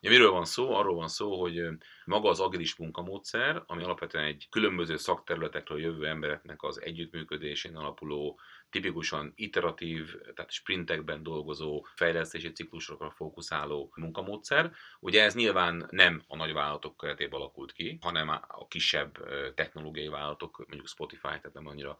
Ugye 0.00 0.10
miről 0.10 0.30
van 0.30 0.44
szó? 0.44 0.74
Arról 0.74 0.94
van 0.94 1.08
szó, 1.08 1.40
hogy 1.40 1.68
maga 2.04 2.28
az 2.28 2.40
agilis 2.40 2.76
munkamódszer, 2.76 3.62
ami 3.66 3.82
alapvetően 3.82 4.24
egy 4.24 4.46
különböző 4.50 4.96
szakterületekről 4.96 5.80
jövő 5.80 6.06
embereknek 6.06 6.62
az 6.62 6.80
együttműködésén 6.80 7.76
alapuló 7.76 8.40
tipikusan 8.70 9.32
iteratív, 9.36 10.14
tehát 10.34 10.50
sprintekben 10.50 11.22
dolgozó, 11.22 11.86
fejlesztési 11.94 12.52
ciklusokra 12.52 13.10
fókuszáló 13.10 13.92
munkamódszer. 13.94 14.72
Ugye 15.00 15.22
ez 15.22 15.34
nyilván 15.34 15.86
nem 15.90 16.22
a 16.28 16.36
nagyvállalatok 16.36 16.96
keretében 16.96 17.40
alakult 17.40 17.72
ki, 17.72 17.98
hanem 18.00 18.28
a 18.28 18.66
kisebb 18.68 19.18
technológiai 19.54 20.08
vállalatok, 20.08 20.58
mondjuk 20.58 20.88
Spotify, 20.88 21.22
tehát 21.22 21.52
nem 21.52 21.66
annyira 21.66 21.96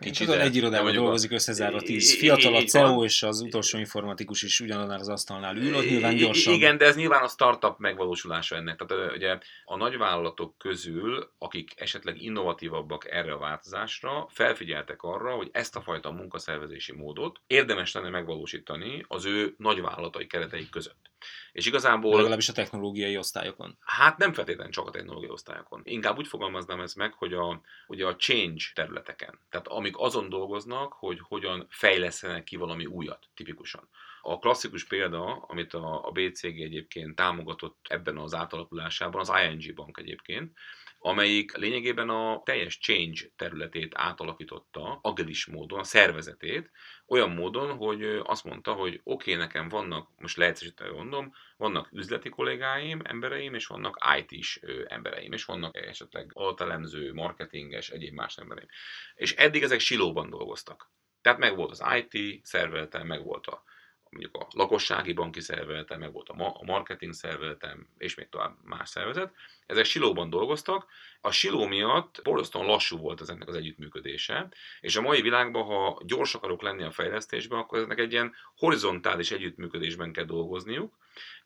kicsit. 0.00 0.26
Tudom, 0.26 0.40
egy 0.40 0.56
irodában 0.56 0.92
dolgozik 0.92 1.32
összezárva 1.32 1.80
tíz 1.80 2.16
fiatal, 2.16 2.54
a 2.54 2.62
CEO 2.62 3.04
és 3.04 3.22
az 3.22 3.40
utolsó 3.40 3.78
informatikus 3.78 4.42
is 4.42 4.60
ugyanannál 4.60 4.98
az 4.98 5.08
asztalnál 5.08 5.56
ül, 5.56 5.74
ott 5.74 5.88
nyilván 5.88 6.16
gyorsan. 6.16 6.54
Igen, 6.54 6.76
de 6.76 6.84
ez 6.84 6.96
nyilván 6.96 7.22
a 7.22 7.28
startup 7.28 7.78
megvalósulása 7.78 8.56
ennek. 8.56 8.76
Tehát 8.76 9.16
ugye 9.16 9.38
a 9.64 9.76
nagyvállalatok 9.76 10.58
közül, 10.58 11.32
akik 11.38 11.70
esetleg 11.76 12.22
innovatívabbak 12.22 13.10
erre 13.10 13.32
a 13.32 13.38
változásra, 13.38 14.26
felfigyeltek 14.30 15.02
arra, 15.02 15.34
hogy 15.34 15.48
ezt 15.52 15.76
a 15.76 15.80
fajta 15.80 16.10
munkaszervezési 16.10 16.92
módot 16.92 17.40
érdemes 17.46 17.92
lenne 17.92 18.08
megvalósítani 18.08 19.04
az 19.08 19.24
ő 19.24 19.54
nagyvállalatai 19.58 20.26
keretei 20.26 20.68
között. 20.70 21.11
És 21.52 21.66
igazából... 21.66 22.16
Legalábbis 22.16 22.48
a 22.48 22.52
technológiai 22.52 23.16
osztályokon. 23.16 23.76
Hát 23.80 24.18
nem 24.18 24.32
feltétlenül 24.32 24.72
csak 24.72 24.86
a 24.86 24.90
technológiai 24.90 25.30
osztályokon. 25.32 25.80
Inkább 25.84 26.18
úgy 26.18 26.26
fogalmaznám 26.26 26.80
ezt 26.80 26.96
meg, 26.96 27.12
hogy 27.12 27.32
a, 27.32 27.60
ugye 27.86 28.06
a 28.06 28.16
change 28.16 28.64
területeken. 28.74 29.38
Tehát 29.50 29.68
amik 29.68 29.98
azon 29.98 30.28
dolgoznak, 30.28 30.92
hogy 30.92 31.20
hogyan 31.22 31.66
fejlesztenek 31.70 32.44
ki 32.44 32.56
valami 32.56 32.86
újat, 32.86 33.28
tipikusan. 33.34 33.88
A 34.20 34.38
klasszikus 34.38 34.84
példa, 34.84 35.44
amit 35.48 35.74
a, 35.74 36.06
a 36.06 36.10
BCG 36.10 36.60
egyébként 36.60 37.14
támogatott 37.14 37.86
ebben 37.88 38.18
az 38.18 38.34
átalakulásában, 38.34 39.20
az 39.20 39.32
ING 39.44 39.74
Bank 39.74 39.98
egyébként, 39.98 40.58
amelyik 41.04 41.56
lényegében 41.56 42.08
a 42.08 42.42
teljes 42.44 42.78
change 42.78 43.20
területét 43.36 43.92
átalakította 43.94 44.98
agilis 45.02 45.46
módon, 45.46 45.78
a 45.78 45.84
szervezetét, 45.84 46.70
olyan 47.06 47.30
módon, 47.30 47.76
hogy 47.76 48.02
azt 48.22 48.44
mondta, 48.44 48.72
hogy 48.72 49.00
oké, 49.04 49.32
okay, 49.32 49.44
nekem 49.44 49.68
vannak, 49.68 50.08
most 50.18 50.36
leegyszerűsítve 50.36 50.90
mondom, 50.90 51.32
vannak 51.56 51.88
üzleti 51.92 52.28
kollégáim, 52.28 53.00
embereim, 53.04 53.54
és 53.54 53.66
vannak 53.66 53.98
IT-s 54.18 54.60
embereim, 54.86 55.32
és 55.32 55.44
vannak 55.44 55.76
esetleg 55.76 56.30
alatelemző, 56.32 57.12
marketinges, 57.12 57.90
egyéb 57.90 58.14
más 58.14 58.36
embereim. 58.36 58.68
És 59.14 59.34
eddig 59.34 59.62
ezek 59.62 59.80
silóban 59.80 60.30
dolgoztak. 60.30 60.90
Tehát 61.20 61.38
meg 61.38 61.56
volt 61.56 61.70
az 61.70 61.82
IT 61.96 62.44
szervezete, 62.44 63.02
meg 63.04 63.24
volt 63.24 63.46
a 63.46 63.62
mondjuk 64.12 64.36
a 64.36 64.46
lakossági 64.50 65.12
banki 65.12 65.40
szervezetem, 65.40 65.98
meg 65.98 66.12
volt 66.12 66.28
a 66.28 66.64
marketing 66.64 67.12
szervezetem, 67.12 67.86
és 67.98 68.14
még 68.14 68.28
tovább 68.28 68.56
más 68.64 68.88
szervezet. 68.88 69.32
Ezek 69.66 69.84
silóban 69.84 70.30
dolgoztak. 70.30 70.86
A 71.20 71.30
siló 71.30 71.66
miatt 71.66 72.20
borzasztóan 72.22 72.66
lassú 72.66 72.98
volt 72.98 73.20
ezeknek 73.20 73.48
az 73.48 73.54
együttműködése, 73.54 74.48
és 74.80 74.96
a 74.96 75.00
mai 75.00 75.22
világban, 75.22 75.64
ha 75.64 76.00
gyors 76.04 76.34
akarok 76.34 76.62
lenni 76.62 76.82
a 76.82 76.90
fejlesztésben, 76.90 77.58
akkor 77.58 77.78
ezeknek 77.78 77.98
egy 77.98 78.12
ilyen 78.12 78.34
horizontális 78.56 79.30
együttműködésben 79.30 80.12
kell 80.12 80.24
dolgozniuk, 80.24 80.92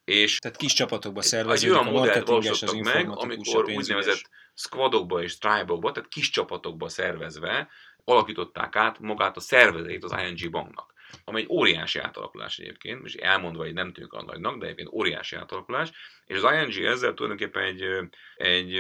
és 0.05 0.39
Tehát 0.39 0.57
kis 0.57 0.73
csapatokba 0.73 1.23
szervezik, 1.23 1.69
egy 1.69 1.75
olyan 1.75 1.93
modellt 1.93 2.29
valósítottak 2.29 2.81
meg, 2.81 3.09
amikor 3.11 3.65
úgynevezett 3.65 4.31
squadokba 4.55 5.23
és 5.23 5.39
tribe 5.39 5.79
tehát 5.93 6.09
kis 6.09 6.31
csapatokba 6.31 6.89
szervezve 6.89 7.69
alakították 8.05 8.77
át 8.77 8.99
magát 8.99 9.37
a 9.37 9.41
szervezetét 9.41 10.05
az 10.05 10.15
ING 10.29 10.51
banknak 10.51 10.95
ami 11.25 11.41
egy 11.41 11.49
óriási 11.49 11.99
átalakulás 11.99 12.59
egyébként, 12.59 13.05
és 13.05 13.15
elmondva, 13.15 13.63
hogy 13.63 13.73
nem 13.73 13.93
tűnik 13.93 14.13
a 14.13 14.23
nagynak, 14.23 14.59
de 14.59 14.65
egyébként 14.65 14.93
óriási 14.93 15.37
átalakulás, 15.37 15.91
és 16.27 16.43
az 16.43 16.53
ING 16.53 16.85
ezzel 16.85 17.15
tulajdonképpen 17.15 17.63
egy... 17.63 17.83
egy 18.37 18.73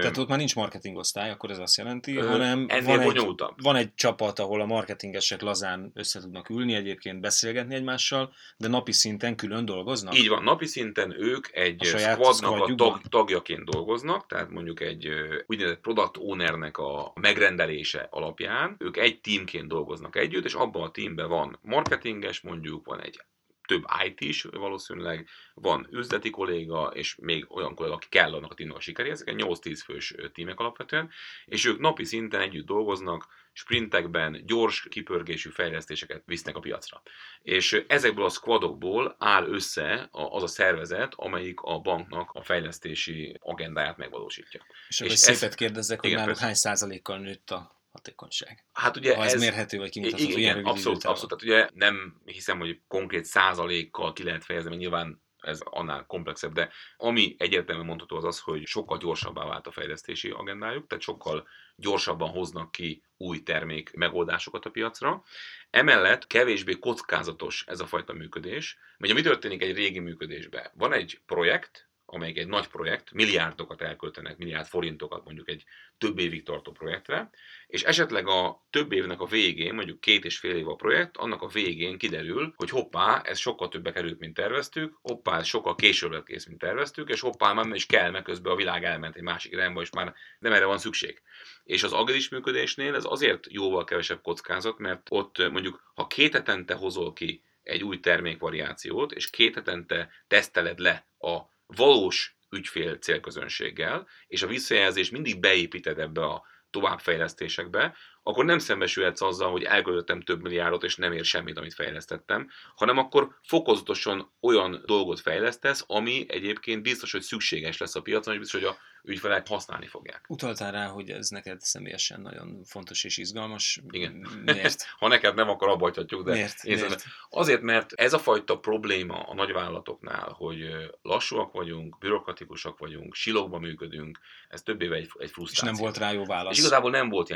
Tehát 0.00 0.16
ott 0.16 0.28
már 0.28 0.38
nincs 0.38 0.54
marketing 0.54 0.96
osztály, 0.96 1.30
akkor 1.30 1.50
ez 1.50 1.58
azt 1.58 1.76
jelenti, 1.76 2.16
ö, 2.16 2.26
hanem 2.26 2.66
van 2.84 3.00
egy, 3.00 3.22
van 3.56 3.76
egy 3.76 3.94
csapat, 3.94 4.38
ahol 4.38 4.60
a 4.60 4.66
marketingesek 4.66 5.40
lazán 5.40 5.90
össze 5.94 6.20
tudnak 6.20 6.50
ülni, 6.50 6.74
egyébként 6.74 7.20
beszélgetni 7.20 7.74
egymással, 7.74 8.32
de 8.56 8.68
napi 8.68 8.92
szinten 8.92 9.36
külön 9.36 9.64
dolgoznak? 9.64 10.18
Így 10.18 10.28
van, 10.28 10.42
napi 10.42 10.66
szinten 10.66 11.22
ők 11.22 11.46
egy 11.52 11.84
squadnak 11.84 12.68
a 12.68 12.74
tag, 12.74 13.00
tagjaként 13.08 13.64
dolgoznak, 13.64 14.26
tehát 14.26 14.50
mondjuk 14.50 14.80
egy 14.80 15.08
úgynevezett 15.46 15.80
product 15.80 16.16
ownernek 16.16 16.78
a 16.78 17.12
megrendelése 17.20 18.06
alapján, 18.10 18.76
ők 18.78 18.96
egy 18.96 19.20
teamként 19.20 19.68
dolgoznak 19.68 20.16
együtt, 20.16 20.44
és 20.44 20.54
abban 20.54 20.82
a 20.82 20.90
teamben 20.90 21.28
van 21.28 21.58
marketinges 21.62 22.40
mondjuk, 22.40 22.86
van 22.86 23.02
egy 23.02 23.20
több 23.68 23.84
IT 24.04 24.20
is 24.20 24.42
valószínűleg, 24.42 25.28
van 25.54 25.88
üzleti 25.90 26.30
kolléga, 26.30 26.90
és 26.94 27.16
még 27.20 27.46
olyan 27.48 27.74
kolléga, 27.74 27.96
aki 27.96 28.06
kell 28.10 28.34
annak 28.34 28.50
a 28.50 28.54
tímnek 28.54 28.76
a 28.76 28.80
sikeré, 28.80 29.10
ezek 29.10 29.34
8-10 29.36 29.80
fős 29.84 30.14
tímek 30.32 30.60
alapvetően, 30.60 31.10
és 31.44 31.64
ők 31.64 31.78
napi 31.78 32.04
szinten 32.04 32.40
együtt 32.40 32.66
dolgoznak, 32.66 33.26
sprintekben 33.52 34.42
gyors 34.46 34.86
kipörgésű 34.88 35.50
fejlesztéseket 35.50 36.22
visznek 36.26 36.56
a 36.56 36.60
piacra. 36.60 37.02
És 37.42 37.84
ezekből 37.86 38.24
a 38.24 38.28
squadokból 38.28 39.16
áll 39.18 39.46
össze 39.46 40.08
az 40.10 40.42
a 40.42 40.46
szervezet, 40.46 41.12
amelyik 41.16 41.60
a 41.60 41.78
banknak 41.78 42.30
a 42.32 42.42
fejlesztési 42.42 43.36
agendáját 43.40 43.96
megvalósítja. 43.96 44.66
És, 44.88 45.00
és 45.00 45.18
szépet 45.18 45.42
ez... 45.42 45.54
kérdezzek, 45.54 46.00
hogy 46.00 46.12
náluk 46.14 46.38
hány 46.38 46.54
százalékkal 46.54 47.18
nőtt 47.18 47.50
a 47.50 47.77
hatékonyság. 47.98 48.64
Hát 48.72 48.96
ugye 48.96 49.16
ha 49.16 49.24
ez, 49.24 49.34
ez 49.34 49.40
mérhető, 49.40 49.78
vagy 49.78 49.90
kimutatható 49.90 50.30
igen, 50.30 50.38
ilyen 50.38 50.64
abszolút, 50.64 51.04
abszolút. 51.04 51.38
Tehát 51.38 51.42
ugye 51.42 51.86
nem 51.86 52.20
hiszem, 52.24 52.58
hogy 52.58 52.80
konkrét 52.88 53.24
százalékkal 53.24 54.12
ki 54.12 54.22
lehet 54.22 54.44
fejezni, 54.44 54.68
mert 54.68 54.80
nyilván 54.80 55.22
ez 55.40 55.60
annál 55.64 56.06
komplexebb, 56.06 56.52
de 56.52 56.70
ami 56.96 57.34
egyértelműen 57.38 57.86
mondható 57.86 58.16
az 58.16 58.24
az, 58.24 58.38
hogy 58.38 58.66
sokkal 58.66 58.98
gyorsabbá 58.98 59.44
vált 59.44 59.66
a 59.66 59.70
fejlesztési 59.70 60.30
agendájuk, 60.30 60.86
tehát 60.86 61.04
sokkal 61.04 61.48
gyorsabban 61.76 62.28
hoznak 62.28 62.72
ki 62.72 63.02
új 63.16 63.42
termék 63.42 63.92
megoldásokat 63.92 64.64
a 64.64 64.70
piacra. 64.70 65.22
Emellett 65.70 66.26
kevésbé 66.26 66.72
kockázatos 66.72 67.64
ez 67.66 67.80
a 67.80 67.86
fajta 67.86 68.12
működés, 68.12 68.78
mert 68.98 69.14
mi 69.14 69.22
történik 69.22 69.62
egy 69.62 69.74
régi 69.74 69.98
működésben? 69.98 70.70
Van 70.74 70.92
egy 70.92 71.20
projekt, 71.26 71.87
amelyik 72.10 72.38
egy 72.38 72.46
nagy 72.48 72.66
projekt, 72.66 73.12
milliárdokat 73.12 73.82
elköltenek, 73.82 74.36
milliárd 74.36 74.66
forintokat 74.66 75.24
mondjuk 75.24 75.48
egy 75.48 75.64
több 75.98 76.18
évig 76.18 76.42
tartó 76.42 76.72
projektre, 76.72 77.30
és 77.66 77.82
esetleg 77.82 78.26
a 78.28 78.66
több 78.70 78.92
évnek 78.92 79.20
a 79.20 79.26
végén, 79.26 79.74
mondjuk 79.74 80.00
két 80.00 80.24
és 80.24 80.38
fél 80.38 80.56
év 80.56 80.68
a 80.68 80.74
projekt, 80.74 81.16
annak 81.16 81.42
a 81.42 81.46
végén 81.46 81.98
kiderül, 81.98 82.52
hogy 82.56 82.70
hoppá, 82.70 83.20
ez 83.20 83.38
sokkal 83.38 83.68
többe 83.68 83.92
került, 83.92 84.18
mint 84.18 84.34
terveztük, 84.34 84.98
hoppá, 85.00 85.38
ez 85.38 85.46
sokkal 85.46 85.74
később 85.74 86.10
lett 86.10 86.26
kész, 86.26 86.46
mint 86.46 86.58
terveztük, 86.58 87.08
és 87.08 87.20
hoppá, 87.20 87.52
már 87.52 87.64
nem 87.64 87.74
is 87.74 87.86
kell, 87.86 88.10
mert 88.10 88.24
közben 88.24 88.52
a 88.52 88.56
világ 88.56 88.84
elment 88.84 89.16
egy 89.16 89.22
másik 89.22 89.52
irányba, 89.52 89.80
és 89.80 89.90
már 89.90 90.14
nem 90.38 90.52
erre 90.52 90.64
van 90.64 90.78
szükség. 90.78 91.22
És 91.64 91.82
az 91.82 91.92
agilis 91.92 92.28
működésnél 92.28 92.94
ez 92.94 93.04
azért 93.04 93.46
jóval 93.50 93.84
kevesebb 93.84 94.22
kockázat, 94.22 94.78
mert 94.78 95.06
ott 95.10 95.50
mondjuk, 95.50 95.92
ha 95.94 96.06
két 96.06 96.32
hetente 96.32 96.74
hozol 96.74 97.12
ki 97.12 97.42
egy 97.62 97.82
új 97.82 98.00
termékvariációt, 98.00 99.12
és 99.12 99.30
két 99.30 99.54
hetente 99.54 100.10
teszteled 100.26 100.78
le 100.78 101.06
a 101.18 101.56
valós 101.76 102.36
ügyfél 102.50 102.96
célközönséggel, 102.96 104.06
és 104.26 104.42
a 104.42 104.46
visszajelzést 104.46 105.12
mindig 105.12 105.40
beépíted 105.40 105.98
ebbe 105.98 106.24
a 106.24 106.42
továbbfejlesztésekbe, 106.70 107.96
akkor 108.28 108.44
nem 108.44 108.58
szembesülhetsz 108.58 109.20
azzal, 109.20 109.50
hogy 109.50 109.62
elköltöttem 109.62 110.20
több 110.20 110.42
milliárdot, 110.42 110.82
és 110.84 110.96
nem 110.96 111.12
ér 111.12 111.24
semmit, 111.24 111.58
amit 111.58 111.74
fejlesztettem, 111.74 112.50
hanem 112.74 112.98
akkor 112.98 113.38
fokozatosan 113.42 114.32
olyan 114.40 114.82
dolgot 114.86 115.20
fejlesztesz, 115.20 115.84
ami 115.86 116.26
egyébként 116.28 116.82
biztos, 116.82 117.12
hogy 117.12 117.22
szükséges 117.22 117.78
lesz 117.78 117.94
a 117.94 118.02
piacon, 118.02 118.32
és 118.32 118.40
biztos, 118.40 118.60
hogy 118.60 118.70
a 118.70 118.76
ügyfelek 119.08 119.48
használni 119.48 119.86
fogják. 119.86 120.24
Utaltál 120.28 120.72
rá, 120.72 120.86
hogy 120.86 121.10
ez 121.10 121.28
neked 121.28 121.60
személyesen 121.60 122.20
nagyon 122.20 122.64
fontos 122.64 123.04
és 123.04 123.16
izgalmas. 123.16 123.80
Igen. 123.90 124.28
Miért? 124.44 124.86
ha 124.98 125.08
neked 125.08 125.34
nem, 125.34 125.48
akkor 125.48 125.68
abbajtatjuk, 125.68 126.24
de 126.24 126.32
Miért? 126.32 126.62
Miért? 126.62 127.04
azért, 127.30 127.62
mert 127.62 127.92
ez 127.92 128.12
a 128.12 128.18
fajta 128.18 128.58
probléma 128.58 129.22
a 129.22 129.34
nagyvállalatoknál, 129.34 130.34
hogy 130.36 130.58
lassúak 131.02 131.52
vagyunk, 131.52 131.98
bürokratikusak 131.98 132.78
vagyunk, 132.78 133.14
silókban 133.14 133.60
működünk, 133.60 134.18
ez 134.48 134.62
több 134.62 134.82
éve 134.82 134.96
egy, 134.96 135.10
egy 135.18 135.30
frusztráció. 135.30 135.68
És 135.68 135.78
nem 135.78 135.84
volt 135.84 135.96
rá 135.96 136.12
jó 136.12 136.24
válasz. 136.24 136.52
És 136.52 136.58
igazából 136.58 136.90
nem 136.90 137.08
volt 137.08 137.28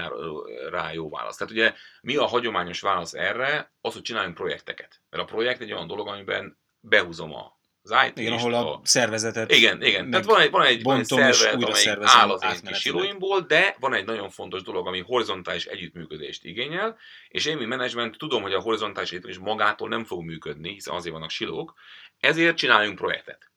rá 0.70 0.81
jó 0.92 1.10
válasz. 1.10 1.36
Tehát 1.36 1.52
ugye 1.52 1.74
mi 2.00 2.16
a 2.16 2.26
hagyományos 2.26 2.80
válasz 2.80 3.14
erre? 3.14 3.72
Az, 3.80 3.92
hogy 3.92 4.02
csináljunk 4.02 4.34
projekteket. 4.34 5.02
Mert 5.10 5.22
a 5.22 5.26
projekt 5.26 5.60
egy 5.60 5.72
olyan 5.72 5.86
dolog, 5.86 6.08
amiben 6.08 6.58
behúzom 6.80 7.34
a 7.34 7.60
az 7.84 8.06
it 8.06 8.18
Igen, 8.18 8.32
ahol 8.32 8.54
a, 8.54 8.72
a 8.72 8.80
szervezetet 8.82 9.52
Igen, 9.52 9.82
igen. 9.82 10.10
Tehát 10.10 10.24
van 10.24 10.40
egy, 10.40 10.50
van 10.50 10.66
egy, 10.66 10.82
van 10.82 10.98
egy 10.98 11.04
szervezet, 11.04 11.54
amely 11.54 12.00
áll 12.02 12.30
az 12.30 12.42
én 12.42 12.60
kis 12.64 12.78
silóimból, 12.78 13.40
de 13.40 13.76
van 13.80 13.94
egy 13.94 14.04
nagyon 14.04 14.30
fontos 14.30 14.62
dolog, 14.62 14.86
ami 14.86 15.00
horizontális 15.00 15.64
együttműködést 15.64 16.44
igényel, 16.44 16.96
és 17.28 17.46
én, 17.46 17.56
mint 17.56 17.68
menedzsment, 17.68 18.18
tudom, 18.18 18.42
hogy 18.42 18.52
a 18.52 18.60
horizontális 18.60 19.10
együttműködés 19.10 19.46
magától 19.46 19.88
nem 19.88 20.04
fog 20.04 20.24
működni, 20.24 20.72
hiszen 20.72 20.94
azért 20.94 21.14
vannak 21.14 21.30
silók, 21.30 21.74
ezért 22.20 22.56
csináljunk 22.56 22.98
projektet. 22.98 23.51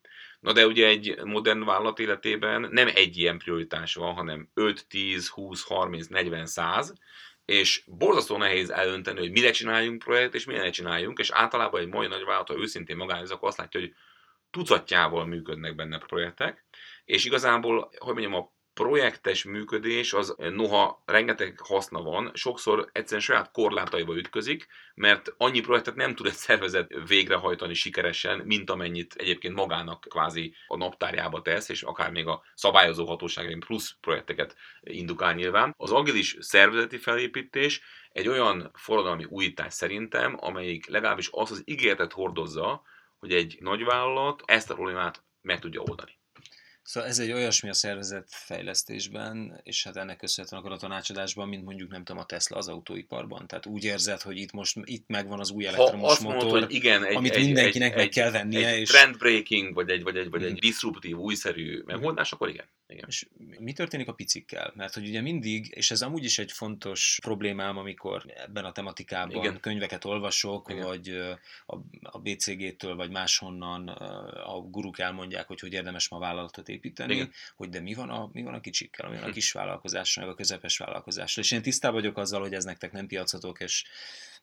Na 0.46 0.54
de 0.54 0.66
ugye 0.66 0.88
egy 0.88 1.20
modern 1.24 1.64
vállalat 1.64 2.00
életében 2.00 2.68
nem 2.72 2.88
egy 2.94 3.18
ilyen 3.18 3.38
prioritás 3.38 3.96
van, 3.96 4.14
hanem 4.14 4.50
5, 4.54 4.88
10, 4.88 5.30
20, 5.30 5.64
30, 5.64 6.08
40, 6.08 6.46
100, 6.46 6.94
és 7.46 7.84
borzasztó 7.86 8.38
nehéz 8.38 8.70
elönteni, 8.70 9.20
hogy 9.20 9.32
mire 9.32 9.52
csináljunk 9.52 10.04
projekt, 10.04 10.34
és 10.34 10.46
mire 10.46 10.62
ne 10.62 10.70
csináljunk, 10.70 11.20
és 11.20 11.30
általában 11.30 11.82
egy 11.82 11.88
mai 11.88 12.08
nagyvállalat, 12.08 12.48
ha 12.48 12.58
őszintén 12.58 12.96
magánéz, 12.98 13.32
akkor 13.32 13.48
azt 13.48 13.58
látja, 13.58 13.80
hogy 13.80 13.94
tucatjával 14.50 15.26
működnek 15.26 15.76
benne 15.76 15.98
projektek, 15.98 16.66
és 17.06 17.26
igazából, 17.26 17.90
hogy 17.98 18.14
mondjam, 18.14 18.34
a 18.34 18.55
projektes 18.76 19.44
működés, 19.44 20.14
az 20.14 20.36
noha 20.38 21.04
rengeteg 21.06 21.60
haszna 21.64 22.02
van, 22.02 22.32
sokszor 22.34 22.90
egyszerűen 22.92 23.22
saját 23.22 23.52
korlátaiba 23.52 24.16
ütközik, 24.18 24.68
mert 24.96 25.34
annyi 25.38 25.60
projektet 25.60 25.96
nem 25.96 26.16
tud 26.16 26.26
egy 26.26 26.34
szervezet 26.34 26.94
végrehajtani 27.08 27.74
sikeresen, 27.74 28.40
mint 28.40 28.70
amennyit 28.70 29.14
egyébként 29.18 29.56
magának 29.56 30.06
kvázi 30.10 30.56
a 30.68 30.78
naptárjába 30.78 31.42
tesz, 31.42 31.70
és 31.70 31.82
akár 31.82 32.12
még 32.12 32.28
a 32.28 32.44
szabályozó 32.54 33.06
hatóság 33.06 33.58
plusz 33.60 33.96
projekteket 34.02 34.56
indukál 34.82 35.34
nyilván. 35.34 35.74
Az 35.78 35.92
agilis 35.92 36.38
szervezeti 36.40 36.98
felépítés 36.98 37.82
egy 38.12 38.28
olyan 38.28 38.72
forradalmi 38.74 39.26
újítás 39.30 39.74
szerintem, 39.74 40.38
amelyik 40.40 40.88
legalábbis 40.88 41.30
azt 41.32 41.52
az 41.52 41.62
ígéretet 41.66 42.12
hordozza, 42.12 42.82
hogy 43.20 43.34
egy 43.34 43.58
nagyvállalat 43.60 44.42
ezt 44.46 44.70
a 44.70 44.74
problémát 44.74 45.24
meg 45.42 45.60
tudja 45.60 45.82
oldani. 45.82 46.18
Szóval 46.86 47.10
ez 47.10 47.20
egy 47.20 47.32
olyasmi 47.32 47.70
a 47.70 47.74
szervezet 47.74 48.28
fejlesztésben, 48.30 49.60
és 49.64 49.84
hát 49.84 49.96
ennek 49.96 50.18
köszönhetően 50.18 50.62
akkor 50.62 50.76
a 50.76 50.80
tanácsadásban, 50.80 51.48
mint 51.48 51.64
mondjuk 51.64 51.92
nem 51.92 52.04
tudom 52.04 52.22
a 52.22 52.26
Tesla 52.26 52.58
az 52.58 52.68
autóiparban. 52.68 53.48
Tehát 53.48 53.66
úgy 53.66 53.84
érzed, 53.84 54.22
hogy 54.22 54.38
itt 54.38 54.52
most 54.52 54.78
itt 54.84 55.08
megvan 55.08 55.40
az 55.40 55.52
új 55.52 55.66
elektromos 55.66 56.18
ha 56.18 56.24
motor, 56.24 56.42
mondod, 56.42 56.64
hogy 56.64 56.74
igen, 56.74 57.06
egy, 57.06 57.16
amit 57.16 57.36
egy, 57.36 57.46
mindenkinek 57.46 57.90
egy, 57.90 57.96
meg 57.96 58.06
egy, 58.06 58.14
kell 58.14 58.32
vennie. 58.32 58.70
Egy 58.70 58.80
és... 58.80 58.90
trendbreaking, 58.90 59.74
vagy 59.74 59.90
egy, 59.90 60.04
vagy 60.04 60.18
egy, 60.18 60.30
vagy 60.30 60.44
egy 60.44 60.52
mhm. 60.52 60.60
disruptív, 60.60 61.18
újszerű 61.18 61.82
megoldás, 61.86 62.32
akkor 62.32 62.50
igen. 62.50 62.66
igen. 62.88 63.06
És 63.08 63.28
mi 63.60 63.74
történik 63.74 64.08
a 64.08 64.14
picikkel? 64.14 64.74
Mert 64.76 64.94
hogy 64.94 65.08
ugye 65.08 65.22
mindig, 65.22 65.72
és 65.76 65.92
ez 65.92 66.02
amúgy 66.02 66.24
is 66.24 66.40
egy 66.40 66.52
fontos 66.52 67.20
problémám, 67.22 67.78
amikor 67.78 68.24
ebben 68.36 68.66
a 68.66 68.72
tematikában 68.72 69.36
igen. 69.36 69.60
könyveket 69.60 70.06
olvasok, 70.06 70.70
igen. 70.70 70.86
vagy 70.86 71.10
a, 71.66 71.76
a 72.02 72.20
BCG-től, 72.20 72.96
vagy 72.96 73.10
máshonnan 73.10 73.88
a 74.46 74.60
guruk 74.60 75.00
elmondják, 75.00 75.48
hogy 75.48 75.60
hogy 75.60 75.74
érdemes 75.74 76.10
ma 76.10 76.20
vállalatot 76.20 76.70
építeni, 76.76 77.14
Igen. 77.14 77.32
hogy 77.56 77.70
de 77.70 77.80
mi 77.80 77.94
van 77.94 78.10
a, 78.10 78.30
mi 78.34 78.44
van 78.44 78.54
a 78.54 78.60
kicsikkel, 78.60 79.10
mi 79.10 79.16
van 79.16 79.24
a 79.24 79.28
hm. 79.28 79.34
kis 79.34 79.52
vállalkozással, 79.52 80.24
meg 80.24 80.34
a 80.34 80.36
közepes 80.36 80.78
vállalkozással. 80.78 81.44
És 81.44 81.52
én 81.52 81.62
tisztában 81.62 82.00
vagyok 82.00 82.18
azzal, 82.18 82.42
hogy 82.42 82.54
ez 82.54 82.64
nektek 82.64 82.92
nem 82.92 83.08
piacotok, 83.08 83.60
és 83.60 83.84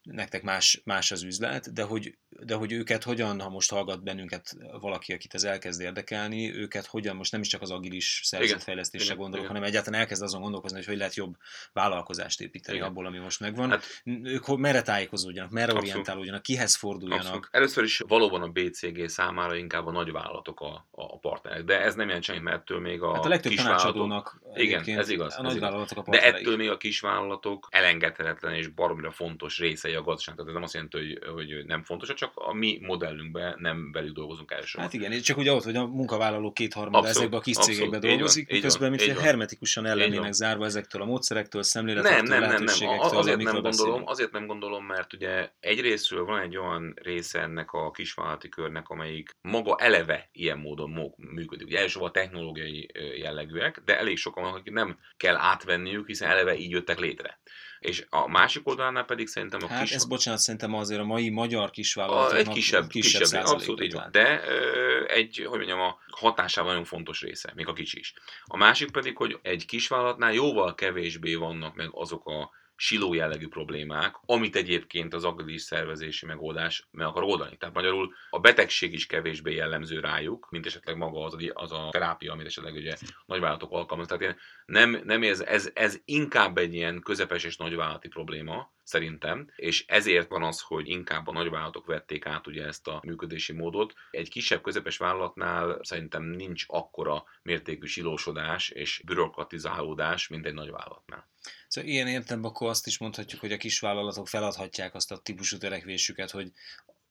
nektek 0.03 0.43
más, 0.43 0.81
más 0.85 1.11
az 1.11 1.23
üzlet, 1.23 1.73
de 1.73 1.83
hogy, 1.83 2.17
de 2.29 2.55
hogy 2.55 2.73
őket 2.73 3.03
hogyan, 3.03 3.41
ha 3.41 3.49
most 3.49 3.71
hallgat 3.71 4.03
bennünket 4.03 4.57
valaki, 4.81 5.13
akit 5.13 5.35
ez 5.35 5.45
elkezd 5.45 5.81
érdekelni, 5.81 6.55
őket 6.55 6.87
hogyan, 6.87 7.17
most 7.17 7.33
nem 7.33 7.41
is 7.41 7.49
csak 7.49 7.63
az 7.63 7.71
agilis 7.71 8.21
szervezetfejlesztésre 8.25 9.15
gondolok, 9.15 9.45
igen. 9.45 9.49
hanem 9.49 9.63
egyáltalán 9.63 10.01
elkezd 10.01 10.23
azon 10.23 10.41
gondolkozni, 10.41 10.77
hogy 10.77 10.87
hogy 10.87 10.97
lehet 10.97 11.15
jobb 11.15 11.37
vállalkozást 11.73 12.41
építeni 12.41 12.77
igen. 12.77 12.89
abból, 12.89 13.07
ami 13.07 13.19
most 13.19 13.41
megvan. 13.41 13.71
Hát, 13.71 14.03
ők 14.05 14.59
merre 14.59 14.83
tájékozódjanak, 14.83 15.51
merre 15.51 15.67
abszolút. 15.67 15.89
orientálódjanak, 15.89 16.43
kihez 16.43 16.77
forduljanak. 16.77 17.25
Abszolút. 17.25 17.49
Először 17.51 17.85
is 17.85 17.99
valóban 17.99 18.43
a 18.43 18.49
BCG 18.49 19.09
számára 19.09 19.55
inkább 19.55 19.87
a 19.87 19.91
nagyvállalatok 19.91 20.61
a, 20.61 20.87
a 20.91 21.19
partnerek, 21.19 21.65
de 21.65 21.81
ez 21.81 21.95
nem 21.95 22.07
jelent 22.07 22.25
semmi, 22.25 22.39
mert 22.39 22.61
ettől 22.63 22.81
még 22.81 23.03
a, 23.03 23.15
hát 23.15 23.25
a 23.25 23.29
legtöbb 23.29 23.53
tanácsadónak 23.53 24.43
igen, 24.55 24.99
ez 24.99 25.09
igaz. 25.09 25.35
A 25.39 25.43
nagyvállalatok 25.43 26.07
a 26.07 26.11
De 26.11 26.23
ettől 26.23 26.57
még 26.57 26.69
a 26.69 26.77
kisvállalatok 26.77 27.69
elengedhetetlen 27.71 28.55
és 28.55 28.69
baromira 28.69 29.11
fontos 29.11 29.59
része 29.59 29.89
a 29.99 30.03
gazdaság. 30.03 30.35
Tehát 30.35 30.49
ez 30.49 30.55
nem 30.55 30.63
azt 30.63 30.75
jelenti, 30.75 30.97
hogy, 30.97 31.19
hogy 31.35 31.67
nem 31.67 31.83
fontos, 31.83 32.15
csak 32.15 32.33
a 32.35 32.53
mi 32.53 32.79
modellünkben 32.83 33.57
nem 33.59 33.93
velük 33.93 34.15
dolgozunk 34.15 34.51
elsősorban. 34.51 34.91
Hát 34.91 35.01
igen, 35.01 35.21
csak 35.21 35.37
ugye 35.37 35.53
ott, 35.53 35.63
hogy 35.63 35.77
a 35.77 35.87
munkavállaló 35.87 36.53
kétharmada 36.53 37.09
ezekben 37.09 37.39
a 37.39 37.43
kis 37.43 37.57
cégekben 37.57 38.01
dolgozik, 38.01 38.49
van, 38.49 38.57
miközben 38.57 38.91
mint 38.91 39.19
hermetikusan 39.19 39.87
ellennének 39.87 40.33
zárva 40.33 40.65
ezektől 40.65 41.03
a 41.03 41.05
módszerektől, 41.05 41.63
szemléletektől, 41.63 42.23
nem, 42.23 42.41
nem, 42.41 42.51
nem, 42.51 42.65
nem. 42.65 42.99
Azért 42.99 43.37
nem 43.37 43.45
gondolom, 43.45 43.63
beszélünk. 43.63 44.09
azért 44.09 44.33
nem 44.33 44.47
gondolom, 44.47 44.85
mert 44.85 45.13
ugye 45.13 45.51
egyrésztről 45.61 46.25
van 46.25 46.41
egy 46.41 46.57
olyan 46.57 46.95
része 47.03 47.41
ennek 47.41 47.73
a 47.73 47.91
kisvállalati 47.91 48.49
körnek, 48.49 48.89
amelyik 48.89 49.37
maga 49.41 49.77
eleve 49.77 50.29
ilyen 50.33 50.59
módon 50.59 51.15
működik. 51.17 51.67
Ugye 51.67 51.79
elsősorban 51.79 52.11
a 52.11 52.13
technológiai 52.13 52.91
jellegűek, 53.19 53.83
de 53.85 53.99
elég 53.99 54.17
sokan 54.17 54.45
akik 54.45 54.73
nem 54.73 54.99
kell 55.17 55.37
átvenniük, 55.37 56.07
hiszen 56.07 56.31
eleve 56.31 56.57
így 56.57 56.71
jöttek 56.71 56.99
létre. 56.99 57.39
És 57.83 58.07
a 58.11 58.29
másik 58.29 58.69
oldalnál 58.69 59.05
pedig 59.05 59.27
szerintem 59.27 59.61
a 59.63 59.67
hát 59.67 59.83
kis... 59.83 59.93
ez 59.93 60.05
bocsánat, 60.05 60.41
szerintem 60.41 60.75
azért 60.75 61.01
a 61.01 61.05
mai 61.05 61.29
magyar 61.29 61.71
kisvállalatoknak 61.71 62.39
egy 62.39 62.49
kisebb, 62.49 62.89
kisebb, 62.89 63.21
kisebb 63.21 63.45
abszolút 63.45 63.83
így 63.83 63.93
van. 63.93 64.09
De 64.11 64.43
ö, 64.49 65.05
egy, 65.09 65.45
hogy 65.49 65.59
mondjam, 65.59 65.81
a 65.81 65.99
hatásában 66.11 66.71
nagyon 66.71 66.85
fontos 66.85 67.21
része, 67.21 67.53
még 67.55 67.69
a 67.69 67.73
kicsi 67.73 67.99
is. 67.99 68.15
A 68.45 68.57
másik 68.57 68.91
pedig, 68.91 69.17
hogy 69.17 69.39
egy 69.43 69.67
kisvállalatnál 69.67 70.33
jóval 70.33 70.75
kevésbé 70.75 71.35
vannak 71.35 71.75
meg 71.75 71.89
azok 71.93 72.27
a 72.27 72.51
siló 72.83 73.15
jellegű 73.15 73.49
problémák, 73.49 74.15
amit 74.27 74.57
egyébként 74.57 75.15
az 75.15 75.25
agilis 75.25 75.63
szervezési 75.63 76.27
megoldás 76.27 76.89
meg 76.91 77.07
akar 77.07 77.23
oldani. 77.23 77.57
Tehát 77.57 77.75
magyarul 77.75 78.15
a 78.31 78.41
betegség 78.41 78.93
is 78.93 79.07
kevésbé 79.07 79.55
jellemző 79.55 80.01
rájuk, 80.01 80.51
mint 80.51 80.67
esetleg 80.67 80.97
maga 80.97 81.25
az 81.25 81.37
az 81.53 81.73
a 81.73 81.89
terápia, 81.91 82.33
amit 82.33 82.47
esetleg 82.47 82.75
ugye 82.75 82.97
nagyvállalatok 83.27 83.73
alkalmaznak. 83.73 84.19
Tehát 84.19 84.35
én 84.35 84.41
nem, 84.65 85.01
nem 85.05 85.23
ez, 85.23 85.41
ez, 85.41 85.71
ez 85.75 86.01
inkább 86.05 86.59
egy 86.59 86.75
ilyen 86.75 87.01
közepes 87.01 87.45
és 87.45 87.57
nagyvállalati 87.57 88.09
probléma, 88.09 88.73
szerintem, 88.83 89.51
és 89.57 89.85
ezért 89.87 90.29
van 90.29 90.43
az, 90.43 90.61
hogy 90.61 90.89
inkább 90.89 91.27
a 91.27 91.33
nagyvállalatok 91.33 91.87
vették 91.87 92.27
át 92.27 92.47
ugye 92.47 92.67
ezt 92.67 92.89
a 92.89 93.01
működési 93.05 93.53
módot. 93.53 93.95
Egy 94.11 94.31
kisebb, 94.31 94.63
közepes 94.63 94.97
vállalatnál 94.97 95.79
szerintem 95.83 96.23
nincs 96.23 96.65
akkora 96.67 97.25
mértékű 97.43 97.87
silósodás 97.87 98.69
és 98.69 99.03
bürokratizálódás, 99.05 100.29
mint 100.29 100.47
egy 100.47 100.55
nagyvállalatnál. 100.55 101.31
Szóval 101.69 101.91
ilyen 101.91 102.09
értem, 102.09 102.45
akkor 102.45 102.69
azt 102.69 102.87
is 102.87 102.99
mondhatjuk, 102.99 103.41
hogy 103.41 103.53
a 103.53 103.57
kisvállalatok 103.57 104.29
feladhatják 104.29 104.95
azt 104.95 105.13
a 105.13 105.19
típusú 105.19 105.59
törekvésüket, 105.59 106.31
hogy 106.31 106.53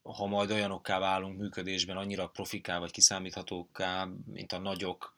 ha 0.01 0.25
majd 0.25 0.51
olyanokká 0.51 0.99
válunk 0.99 1.39
működésben, 1.39 1.97
annyira 1.97 2.27
profiká 2.27 2.79
vagy 2.79 2.91
kiszámíthatóká, 2.91 4.09
mint 4.25 4.51
a 4.51 4.59
nagyok, 4.59 5.15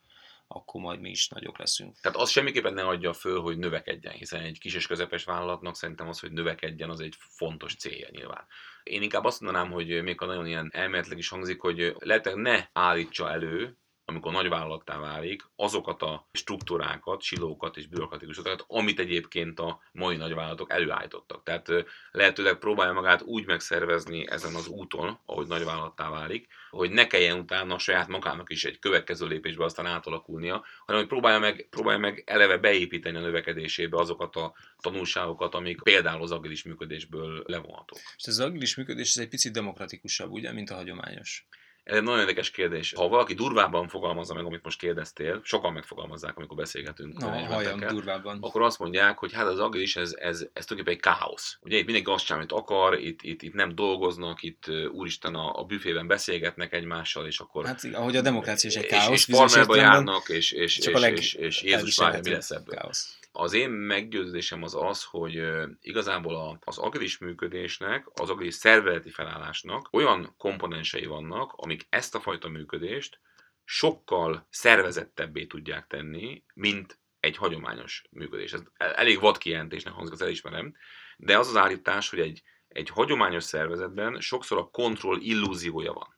akkor 0.48 0.82
majd 0.82 1.00
mi 1.00 1.10
is 1.10 1.28
nagyok 1.28 1.58
leszünk. 1.58 2.00
Tehát 2.00 2.18
az 2.18 2.30
semmiképpen 2.30 2.74
ne 2.74 2.88
adja 2.88 3.14
föl, 3.14 3.42
hogy 3.42 3.58
növekedjen, 3.58 4.14
hiszen 4.14 4.42
egy 4.42 4.60
kis 4.60 4.74
és 4.74 4.88
közepes 4.88 5.24
vállalatnak 5.24 5.76
szerintem 5.76 6.08
az, 6.08 6.20
hogy 6.20 6.32
növekedjen, 6.32 6.90
az 6.90 7.00
egy 7.00 7.16
fontos 7.20 7.76
célja 7.76 8.08
nyilván. 8.12 8.48
Én 8.84 9.02
inkább 9.02 9.24
azt 9.24 9.42
mondanám, 9.42 9.72
hogy 9.72 10.04
még 10.04 10.22
a 10.22 10.26
nagyon 10.26 10.48
ilyen 10.48 10.70
elméletileg 10.74 11.18
is 11.18 11.28
hangzik, 11.28 11.62
hogy 11.62 11.96
lehet 12.00 12.36
ne 12.36 12.68
állítsa 12.74 13.32
elő 13.32 13.78
amikor 14.06 14.32
nagyvállalattá 14.32 15.00
válik, 15.00 15.42
azokat 15.56 16.02
a 16.02 16.28
struktúrákat, 16.32 17.22
silókat 17.22 17.78
és 17.78 17.88
bürokratikus 17.88 18.34
struktúrákat, 18.34 18.66
amit 18.78 19.00
egyébként 19.00 19.60
a 19.60 19.80
mai 19.92 20.16
nagyvállalatok 20.16 20.72
előállítottak. 20.72 21.44
Tehát 21.44 21.70
lehetőleg 22.12 22.56
próbálja 22.58 22.94
magát 22.94 23.22
úgy 23.22 23.46
megszervezni 23.46 24.28
ezen 24.30 24.56
az 24.56 24.68
úton, 24.68 25.20
ahogy 25.26 25.48
nagyvállalattá 25.48 26.10
válik, 26.10 26.48
hogy 26.70 26.92
ne 26.92 27.08
kelljen 27.08 27.40
utána 27.40 27.78
saját 27.78 28.08
magának 28.08 28.50
is 28.52 28.64
egy 28.64 28.80
következő 28.80 29.28
lépésbe 29.28 29.64
aztán 29.64 29.86
átalakulnia, 29.86 30.66
hanem 30.86 31.02
hogy 31.02 31.10
próbálja 31.10 31.40
meg, 31.40 31.68
próbálja 31.70 32.00
meg 32.00 32.24
eleve 32.26 32.58
beépíteni 32.58 33.18
a 33.18 33.22
növekedésébe 33.22 33.98
azokat 33.98 34.36
a 34.36 34.54
tanulságokat, 34.82 35.56
amik 35.56 35.82
például 35.84 36.22
az 36.22 36.32
agilis 36.32 36.64
működésből 36.64 37.44
levonhatók. 37.46 38.00
És 38.18 38.28
az 38.28 38.40
agilis 38.40 38.76
működés 38.76 39.16
ez 39.16 39.22
egy 39.22 39.30
picit 39.30 39.54
demokratikusabb, 39.54 40.32
ugye, 40.32 40.52
mint 40.54 40.70
a 40.70 40.76
hagyományos? 40.76 41.48
Ez 41.84 41.96
egy 41.96 42.04
nagyon 42.04 42.20
érdekes 42.20 42.52
kérdés. 42.52 42.94
Ha 42.94 43.08
valaki 43.08 43.34
durvábban 43.34 43.88
fogalmazza 43.88 44.34
meg, 44.34 44.46
amit 44.46 44.64
most 44.64 44.80
kérdeztél, 44.80 45.42
sokan 45.44 45.74
megfogalmazzák, 45.74 46.38
amikor 46.38 46.58
beszélgetünk. 46.58 47.20
No, 47.20 47.28
halljam 47.28 47.80
durvábban. 47.80 48.38
Akkor 48.42 48.62
azt 48.62 48.80
mondják, 48.80 49.18
hogy 49.18 49.34
hát 49.34 49.48
az 49.48 49.60
agilis, 49.60 49.96
ez, 49.96 50.14
ez, 50.16 50.46
ez 50.54 50.66
tulajdonképpen 50.66 50.94
egy 50.94 51.18
káosz. 51.20 51.58
Ugye 51.62 51.78
itt 51.78 51.86
mindenki 51.86 52.12
azt 52.12 52.26
csinál, 52.26 52.40
amit 52.40 52.52
akar, 52.52 53.00
itt, 53.00 53.22
itt, 53.22 53.42
itt 53.42 53.54
nem 53.54 53.76
dolgoznak, 53.76 54.44
itt 54.44 54.66
úristen 54.92 55.36
a, 55.36 55.60
a 55.60 55.64
büfében 55.64 56.08
beszélgetnek 56.08 56.74
egymással, 56.74 57.26
és 57.26 57.40
akkor... 57.40 57.66
Hát 57.66 57.84
ahogy 57.94 58.16
a 58.16 58.22
demokrácia 58.22 58.70
is 58.70 58.76
egy 58.76 58.86
káosz. 58.86 59.28
És, 59.28 59.28
és 59.28 59.66
járnak, 59.76 60.30
és, 60.30 60.52
és, 60.52 60.78
és, 60.78 60.88
és, 60.88 61.04
és, 61.04 61.34
és 61.34 61.62
Jézus 61.62 61.98
várja, 61.98 62.20
mi 62.24 62.30
lesz 62.30 62.52
ebből. 62.52 62.76
Káosz. 62.76 63.18
Az 63.36 63.54
én 63.54 63.70
meggyőződésem 63.70 64.64
az 64.64 64.76
az, 64.76 65.04
hogy 65.04 65.44
igazából 65.80 66.60
az 66.64 66.78
agilis 66.78 67.18
működésnek, 67.18 68.08
az 68.14 68.30
agilis 68.30 68.54
szervezeti 68.54 69.10
felállásnak 69.10 69.88
olyan 69.92 70.34
komponensei 70.38 71.06
vannak, 71.06 71.54
amik 71.56 71.86
ezt 71.90 72.16
a 72.16 72.20
fajta 72.20 72.48
működést 72.48 73.20
sokkal 73.64 74.48
szervezettebbé 74.50 75.46
tudják 75.46 75.88
tenni, 75.88 76.44
mint 76.54 77.00
egy 77.20 77.38
hagyományos 77.38 78.04
működés. 78.10 78.54
Ez 78.54 78.62
elég 78.78 79.20
vad 79.20 79.38
kijelentésnek 79.38 79.94
hangzik, 79.94 80.14
az 80.14 80.22
elismerem, 80.22 80.76
de 81.18 81.38
az 81.38 81.48
az 81.48 81.56
állítás, 81.56 82.10
hogy 82.10 82.20
egy, 82.20 82.44
egy 82.68 82.90
hagyományos 82.90 83.44
szervezetben 83.44 84.20
sokszor 84.20 84.58
a 84.58 84.70
kontroll 84.70 85.20
illúziója 85.20 85.94
van. 85.94 86.18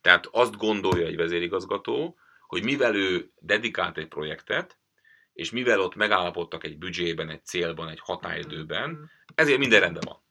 Tehát 0.00 0.26
azt 0.26 0.56
gondolja 0.56 1.06
egy 1.06 1.16
vezérigazgató, 1.16 2.18
hogy 2.46 2.62
mivel 2.62 2.94
ő 2.94 3.32
dedikált 3.38 3.98
egy 3.98 4.08
projektet, 4.08 4.78
és 5.34 5.50
mivel 5.50 5.80
ott 5.80 5.94
megállapodtak 5.94 6.64
egy 6.64 6.78
büdzsében, 6.78 7.28
egy 7.28 7.44
célban, 7.44 7.88
egy 7.88 8.00
határidőben, 8.00 8.90
mm-hmm. 8.90 9.02
ezért 9.34 9.58
minden 9.58 9.80
rendben 9.80 10.02
van. 10.06 10.22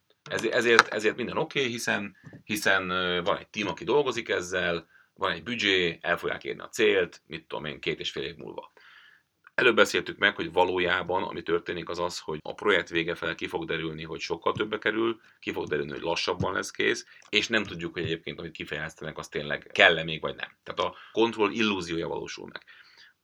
Ezért, 0.52 0.88
ezért 0.88 1.16
minden 1.16 1.38
oké, 1.38 1.60
okay, 1.60 1.72
hiszen, 1.72 2.16
hiszen 2.44 2.88
van 3.24 3.38
egy 3.38 3.48
tím, 3.48 3.68
aki 3.68 3.84
dolgozik 3.84 4.30
ezzel, 4.30 4.88
van 5.14 5.32
egy 5.32 5.44
büdzsé, 5.44 5.98
el 6.02 6.18
fogják 6.18 6.44
érni 6.44 6.62
a 6.62 6.70
célt, 6.70 7.22
mit 7.28 7.48
tudom 7.48 7.66
én, 7.66 7.80
két 7.80 8.00
és 8.00 8.12
fél 8.12 8.24
év 8.24 8.36
múlva. 8.36 8.72
Előbb 9.56 9.76
beszéltük 9.76 10.18
meg, 10.18 10.36
hogy 10.36 10.52
valójában 10.52 11.24
ami 11.24 11.44
történik 11.44 11.90
az 11.90 12.00
az, 12.00 12.20
hogy 12.20 12.40
a 12.42 12.54
projekt 12.54 12.90
vége 12.90 13.16
fel 13.16 13.36
ki 13.36 13.48
fog 13.48 13.66
derülni, 13.66 14.04
hogy 14.04 14.20
sokkal 14.20 14.54
többe 14.54 14.78
kerül, 14.78 15.20
ki 15.40 15.52
fog 15.52 15.68
derülni, 15.68 15.92
hogy 15.92 16.02
lassabban 16.02 16.54
lesz 16.54 16.72
kész, 16.72 17.06
és 17.30 17.48
nem 17.48 17.64
tudjuk, 17.64 17.94
hogy 17.94 18.04
egyébként, 18.04 18.40
amit 18.40 18.52
kifejeztenek, 18.52 19.18
az 19.18 19.28
tényleg 19.28 19.70
kell-e 19.72 20.04
még, 20.04 20.22
vagy 20.22 20.36
nem. 20.36 20.50
Tehát 20.64 20.80
a 20.80 20.96
kontroll 21.12 21.52
illúziója 21.52 22.08
valósul 22.08 22.50
meg 22.52 22.64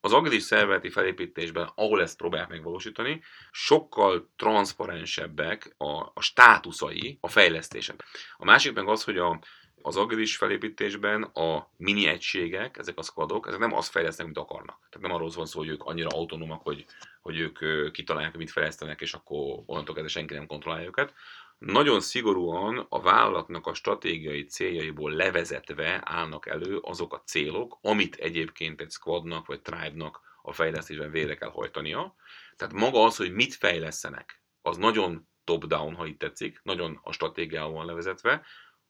az 0.01 0.13
agilis 0.13 0.43
szervezeti 0.43 0.89
felépítésben, 0.89 1.71
ahol 1.75 2.01
ezt 2.01 2.17
próbálják 2.17 2.49
megvalósítani, 2.49 3.21
sokkal 3.51 4.29
transzparensebbek 4.35 5.75
a, 5.77 6.11
a 6.13 6.21
státuszai 6.21 7.17
a 7.21 7.27
fejlesztések. 7.27 8.03
A 8.37 8.45
másik 8.45 8.73
meg 8.73 8.87
az, 8.87 9.03
hogy 9.03 9.17
a, 9.17 9.39
az 9.81 9.97
agilis 9.97 10.37
felépítésben 10.37 11.23
a 11.23 11.69
mini 11.77 12.07
egységek, 12.07 12.77
ezek 12.77 12.97
a 12.97 13.01
squadok, 13.01 13.47
ezek 13.47 13.59
nem 13.59 13.73
azt 13.73 13.91
fejlesztenek, 13.91 14.33
mint 14.33 14.45
akarnak. 14.47 14.77
Tehát 14.77 15.07
nem 15.07 15.15
arról 15.15 15.31
van 15.35 15.45
szó, 15.45 15.59
hogy 15.59 15.67
ők 15.67 15.83
annyira 15.83 16.07
autonómak, 16.07 16.61
hogy, 16.61 16.85
hogy 17.21 17.39
ők 17.39 17.91
kitalálják, 17.91 18.37
mit 18.37 18.51
fejlesztenek, 18.51 19.01
és 19.01 19.13
akkor 19.13 19.63
onnantól 19.65 19.95
kezdve 19.95 20.11
senki 20.11 20.33
nem 20.33 20.47
kontrollálja 20.47 20.87
őket, 20.87 21.13
nagyon 21.59 21.99
szigorúan 21.99 22.85
a 22.89 23.01
vállalatnak 23.01 23.67
a 23.67 23.73
stratégiai 23.73 24.45
céljaiból 24.45 25.11
levezetve 25.11 26.01
állnak 26.05 26.47
elő 26.47 26.77
azok 26.77 27.13
a 27.13 27.23
célok, 27.25 27.77
amit 27.81 28.15
egyébként 28.15 28.81
egy 28.81 28.91
squadnak 28.91 29.45
vagy 29.45 29.61
tribe-nak 29.61 30.21
a 30.41 30.53
fejlesztésben 30.53 31.11
végre 31.11 31.35
kell 31.35 31.49
hajtania. 31.49 32.15
Tehát 32.55 32.73
maga 32.73 33.03
az, 33.03 33.15
hogy 33.17 33.33
mit 33.33 33.53
fejlesztenek, 33.53 34.43
az 34.61 34.77
nagyon 34.77 35.27
top-down, 35.43 35.95
ha 35.95 36.05
itt 36.05 36.19
tetszik, 36.19 36.59
nagyon 36.63 36.99
a 37.03 37.11
stratégiával 37.11 37.71
van 37.71 37.85
levezetve, 37.85 38.45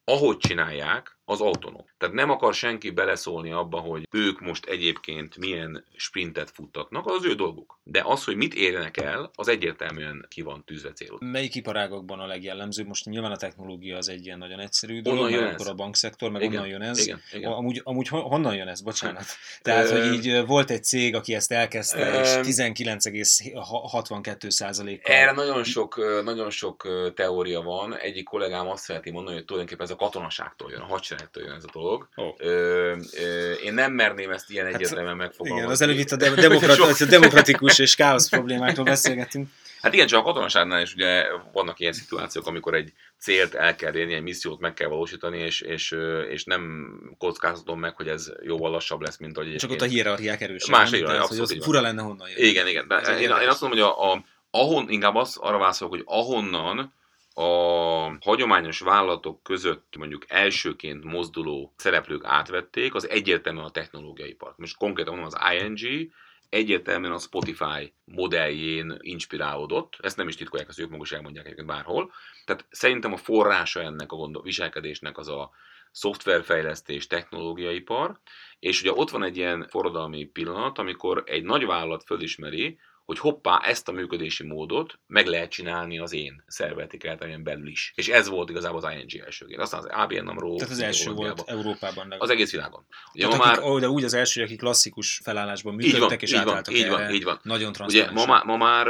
ahogy 0.10 0.38
csinálják, 0.38 1.20
az 1.30 1.42
autonóm. 1.42 1.86
Tehát 1.98 2.16
nem 2.16 2.30
akar 2.30 2.54
senki 2.54 2.90
beleszólni 2.90 3.52
abba, 3.52 3.80
hogy 3.80 4.08
ők 4.12 4.40
most 4.40 4.66
egyébként 4.66 5.38
milyen 5.38 5.86
sprintet 5.96 6.52
futtatnak, 6.52 7.06
az 7.06 7.14
az 7.14 7.26
ő 7.26 7.34
dolguk. 7.34 7.80
De 7.84 8.02
az, 8.06 8.24
hogy 8.24 8.36
mit 8.36 8.54
érjenek 8.54 8.98
el, 8.98 9.32
az 9.36 9.48
egyértelműen 9.48 10.26
ki 10.30 10.42
van 10.42 10.64
tűzve 10.66 10.92
célod. 10.92 11.22
Melyik 11.22 11.56
iparágokban 11.56 12.20
a 12.20 12.26
legjellemzőbb? 12.26 12.88
Most 12.88 13.06
nyilván 13.06 13.32
a 13.32 13.36
technológia 13.36 13.98
az 13.98 14.10
egy 14.10 14.26
ilyen 14.26 14.38
nagyon 14.38 14.60
egyszerű 14.60 15.02
dolog, 15.02 15.20
onnan 15.20 15.32
jön 15.32 15.44
akkor 15.44 15.68
a 15.68 15.74
bankszektor, 15.74 16.32
meg 16.32 16.42
igen, 16.42 16.56
onnan 16.56 16.68
jön 16.68 16.82
ez. 16.82 17.00
Igen, 17.00 17.22
igen. 17.32 17.52
Amúgy, 17.52 17.82
amúgy 17.84 18.08
honnan 18.08 18.56
jön 18.56 18.68
ez? 18.68 18.82
Bocsánat. 18.82 19.26
Tehát, 19.62 19.90
hogy 19.90 20.14
így 20.14 20.46
volt 20.46 20.70
egy 20.70 20.84
cég, 20.84 21.16
aki 21.16 21.34
ezt 21.34 21.52
elkezdte, 21.52 22.22
és 22.22 22.28
19,62 22.28 24.70
kal 24.76 25.00
Erre 25.16 25.32
nagyon 25.32 25.64
sok, 25.64 26.22
nagyon 26.24 26.50
sok 26.50 26.88
teória 27.16 27.62
van. 27.62 27.98
Egyik 27.98 28.24
kollégám 28.24 28.68
azt 28.68 28.84
szereti 28.84 29.12
mondani, 29.12 29.36
hogy 29.36 29.46
tulajdonképpen 29.46 29.86
ez 29.86 29.92
a 29.92 29.96
katonaságtól 30.00 30.72
jön, 30.72 30.82
a 30.82 30.86
hadsereg 30.86 31.24
ettől 31.24 31.44
jön 31.44 31.56
ez 31.56 31.64
a 31.64 31.70
dolog. 31.72 32.08
Oh. 32.16 32.36
Ö, 32.38 32.96
ö, 33.14 33.52
én 33.52 33.74
nem 33.74 33.92
merném 33.92 34.32
ezt 34.32 34.50
ilyen 34.50 34.66
hát, 34.66 34.74
egyértelműen 34.74 35.18
megfogalmazni. 35.18 35.60
Igen, 35.60 35.72
az 35.72 35.82
előbb 35.82 35.98
itt 35.98 36.12
a, 36.12 36.16
de- 36.16 36.30
demokrat- 36.48 37.02
a 37.02 37.06
demokratikus 37.06 37.80
és 37.80 37.96
káosz 37.96 38.30
problémákról 38.30 38.86
beszélgetünk. 38.86 39.48
Hát 39.82 39.94
igen, 39.94 40.08
csak 40.08 40.20
a 40.20 40.24
katonaságnál 40.24 40.82
is 40.82 40.94
ugye 40.94 41.26
vannak 41.52 41.80
ilyen 41.80 41.94
szituációk, 41.94 42.48
amikor 42.48 42.74
egy 42.74 42.94
célt 43.18 43.54
el 43.54 43.76
kell 43.76 43.96
érni, 43.96 44.14
egy 44.14 44.22
missziót 44.22 44.60
meg 44.60 44.74
kell 44.74 44.88
valósítani, 44.88 45.38
és, 45.38 45.62
és, 45.62 45.96
és 46.30 46.44
nem 46.44 46.92
kockáztatom 47.18 47.80
meg, 47.80 47.96
hogy 47.96 48.08
ez 48.08 48.32
jóval 48.42 48.72
lassabb 48.72 49.02
lesz, 49.02 49.18
mint 49.18 49.36
hogy 49.36 49.56
Csak 49.56 49.72
ott 49.72 49.82
a 49.82 49.86
hierarchiák 49.86 50.42
erősek. 50.42 50.70
Más 50.70 50.90
hierarchiák, 50.90 51.24
abszolút. 51.24 51.48
Hogy 51.48 51.64
fura 51.64 51.82
lenne 51.82 52.02
honnan 52.02 52.30
jön. 52.30 52.46
Igen, 52.46 52.68
igen. 52.68 52.88
De 52.88 53.20
én, 53.20 53.30
én, 53.30 53.48
azt 53.48 53.62
mondom, 53.62 53.80
hogy 53.80 53.90
a, 53.90 54.12
a, 54.12 54.24
ahon, 54.52 54.90
inkább 54.90 55.16
az, 55.16 55.38
arra 55.38 55.58
válaszolok, 55.58 55.94
hogy 55.94 56.04
ahonnan 56.06 56.94
a 57.40 58.18
hagyományos 58.22 58.80
vállalatok 58.80 59.44
között 59.44 59.96
mondjuk 59.98 60.26
elsőként 60.28 61.04
mozduló 61.04 61.74
szereplők 61.78 62.24
átvették, 62.26 62.96
az 62.96 63.10
egyértelműen 63.10 63.66
a 63.66 63.70
technológiai 63.70 64.34
part. 64.34 64.58
Most 64.58 64.78
konkrétan 64.78 65.18
mondom 65.18 65.32
az 65.34 65.54
ING, 65.54 66.12
egyértelműen 66.50 67.12
a 67.12 67.18
Spotify 67.18 67.94
modelljén 68.06 68.98
inspirálódott, 69.00 69.96
ezt 70.00 70.18
nem 70.18 70.28
is 70.28 70.36
titkolják, 70.36 70.70
ezt 70.70 70.80
ők 70.80 70.90
maguk 70.90 71.06
is 71.06 71.12
elmondják 71.12 71.46
egyébként 71.46 71.68
bárhol. 71.68 72.12
Tehát 72.46 72.66
szerintem 72.70 73.14
a 73.14 73.18
forrása 73.18 73.82
ennek 73.82 74.12
a 74.12 74.16
gondol, 74.16 74.42
viselkedésnek 74.42 75.18
az 75.18 75.28
a 75.28 75.50
szoftverfejlesztés, 75.92 77.08
technológiai 77.08 77.80
par, 77.80 78.20
és 78.60 78.82
ugye 78.82 78.92
ott 78.94 79.10
van 79.10 79.24
egy 79.24 79.38
ilyen 79.38 79.68
forradalmi 79.70 80.26
pillanat, 80.26 80.78
amikor 80.78 81.24
egy 81.26 81.44
nagy 81.44 81.66
vállalat 81.66 82.04
fölismeri, 82.04 82.80
hogy 83.10 83.20
hoppá, 83.20 83.60
ezt 83.64 83.88
a 83.88 83.92
működési 83.92 84.44
módot 84.44 85.00
meg 85.08 85.26
lehet 85.26 85.50
csinálni 85.50 86.00
az 86.00 86.14
én 86.14 86.44
szervezeti 86.48 86.98
keretemen 86.98 87.44
belül 87.44 87.68
is. 87.68 87.92
És 87.96 88.08
ez 88.08 88.28
volt 88.28 88.50
igazából 88.50 88.84
az 88.84 88.94
ING 88.94 89.24
elsőként. 89.24 89.62
Aztán 89.62 89.80
az 89.80 89.86
ABN 89.92 90.24
Namro. 90.24 90.56
Tehát 90.56 90.72
az 90.72 90.80
első 90.80 91.12
volt 91.12 91.44
Európában. 91.46 92.04
Legalább. 92.04 92.22
Az 92.22 92.30
egész 92.30 92.52
világon. 92.52 92.86
Ugye 93.14 93.24
Tehát 93.24 93.38
ma 93.40 93.52
akik, 93.52 93.64
már... 93.64 93.80
De 93.80 93.90
úgy 93.90 94.04
az 94.04 94.14
első, 94.14 94.44
akik 94.44 94.58
klasszikus 94.58 95.20
felállásban 95.24 95.74
működtek, 95.74 96.10
van, 96.10 96.20
és 96.20 96.34
átálltak 96.34 96.78
így 96.78 96.90
van, 96.90 97.10
így 97.14 97.24
van. 97.24 97.40
Nagyon 97.44 97.74
Ugye 97.86 98.12
ma, 98.12 98.26
má, 98.26 98.42
ma 98.46 98.58
már 98.58 98.88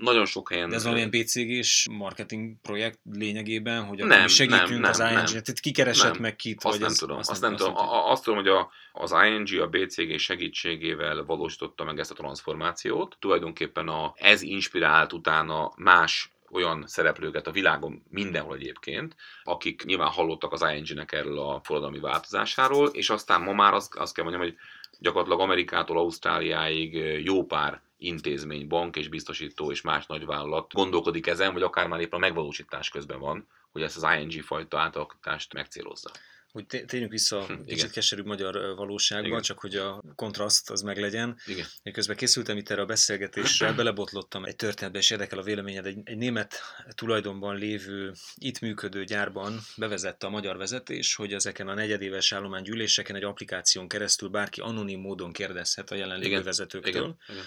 nagyon 0.00 0.24
sok 0.24 0.52
helyen... 0.52 0.68
De 0.68 0.74
ez 0.74 0.82
valamilyen 0.82 1.10
BCG-s 1.10 1.88
marketing 1.90 2.54
projekt 2.62 2.98
lényegében, 3.12 3.84
hogy 3.84 4.04
nem, 4.04 4.26
segítünk 4.26 4.68
nem, 4.68 4.80
nem, 4.80 4.90
az 4.90 4.98
ING-nek. 4.98 5.26
Tehát 5.26 5.60
ki 5.60 5.70
keresett 5.70 6.12
nem, 6.12 6.22
meg 6.22 6.36
kit? 6.36 6.64
Azt 6.64 6.80
nem 6.80 6.90
ez, 6.90 6.96
tudom. 6.96 7.18
Azt, 7.18 7.30
azt 7.30 7.40
nem, 7.40 7.56
tudom. 7.56 7.74
Azt 7.76 8.24
tudom, 8.24 8.38
hogy 8.38 8.50
az 8.92 9.14
ING 9.26 9.60
a 9.60 9.66
BCG 9.66 10.18
segítségével 10.18 11.24
valósította 11.24 11.84
meg 11.84 11.98
ezt 11.98 12.10
a 12.10 12.14
transformációt. 12.14 13.16
Tulajdonképpen 13.18 13.43
a, 13.74 14.14
ez 14.16 14.42
inspirált 14.42 15.12
utána 15.12 15.72
más 15.76 16.32
olyan 16.50 16.84
szereplőket 16.86 17.46
a 17.46 17.50
világon 17.50 18.02
mindenhol 18.10 18.54
egyébként, 18.54 19.16
akik 19.42 19.84
nyilván 19.84 20.10
hallottak 20.10 20.52
az 20.52 20.64
ING-nek 20.74 21.12
erről 21.12 21.38
a 21.38 21.60
forradalmi 21.64 21.98
változásáról, 21.98 22.88
és 22.88 23.10
aztán 23.10 23.42
ma 23.42 23.52
már 23.52 23.74
azt, 23.74 23.94
azt 23.94 24.14
kell 24.14 24.24
mondjam, 24.24 24.44
hogy 24.44 24.56
gyakorlatilag 24.98 25.40
Amerikától 25.40 25.98
Ausztráliáig 25.98 26.94
jó 27.24 27.44
pár 27.44 27.80
intézmény, 27.96 28.68
bank 28.68 28.96
és 28.96 29.08
biztosító 29.08 29.70
és 29.70 29.82
más 29.82 30.06
nagyvállalat 30.06 30.72
gondolkodik 30.72 31.26
ezen, 31.26 31.52
vagy 31.52 31.62
akár 31.62 31.88
már 31.88 32.00
éppen 32.00 32.18
a 32.18 32.26
megvalósítás 32.26 32.88
közben 32.88 33.18
van, 33.18 33.46
hogy 33.72 33.82
ezt 33.82 34.02
az 34.02 34.06
ING 34.18 34.42
fajta 34.42 34.78
átalakítást 34.78 35.52
megcélozza 35.52 36.10
hogy 36.54 36.66
térjünk 36.66 37.10
vissza 37.10 37.44
hm, 37.44 37.64
kicsit 37.64 37.90
keserűbb 37.90 38.26
magyar 38.26 38.76
valóságba, 38.76 39.26
Igen. 39.26 39.42
csak 39.42 39.58
hogy 39.58 39.74
a 39.76 40.02
kontraszt 40.14 40.70
az 40.70 40.82
meglegyen. 40.82 41.36
Igen. 41.46 41.66
Én 41.82 41.92
közben 41.92 42.16
készültem 42.16 42.56
itt 42.56 42.70
erre 42.70 42.80
a 42.80 42.86
beszélgetésre, 42.86 43.72
belebotlottam 43.82 44.44
egy 44.44 44.56
történetbe, 44.56 44.98
és 44.98 45.10
érdekel 45.10 45.38
a 45.38 45.42
véleményed. 45.42 45.86
Egy, 45.86 45.98
egy 46.04 46.16
német 46.16 46.60
tulajdonban 46.88 47.56
lévő, 47.56 48.12
itt 48.34 48.60
működő 48.60 49.04
gyárban 49.04 49.60
bevezette 49.76 50.26
a 50.26 50.30
magyar 50.30 50.56
vezetés, 50.56 51.14
hogy 51.14 51.32
ezeken 51.32 51.68
a 51.68 51.74
negyedéves 51.74 52.32
állománygyűléseken 52.32 53.16
egy 53.16 53.24
applikáción 53.24 53.88
keresztül 53.88 54.28
bárki 54.28 54.60
anonim 54.60 55.00
módon 55.00 55.32
kérdezhet 55.32 55.90
a 55.90 55.94
jelenlévő 55.94 56.30
Igen. 56.30 56.42
vezetőktől. 56.42 56.92
Igen. 56.92 57.16
Igen 57.28 57.44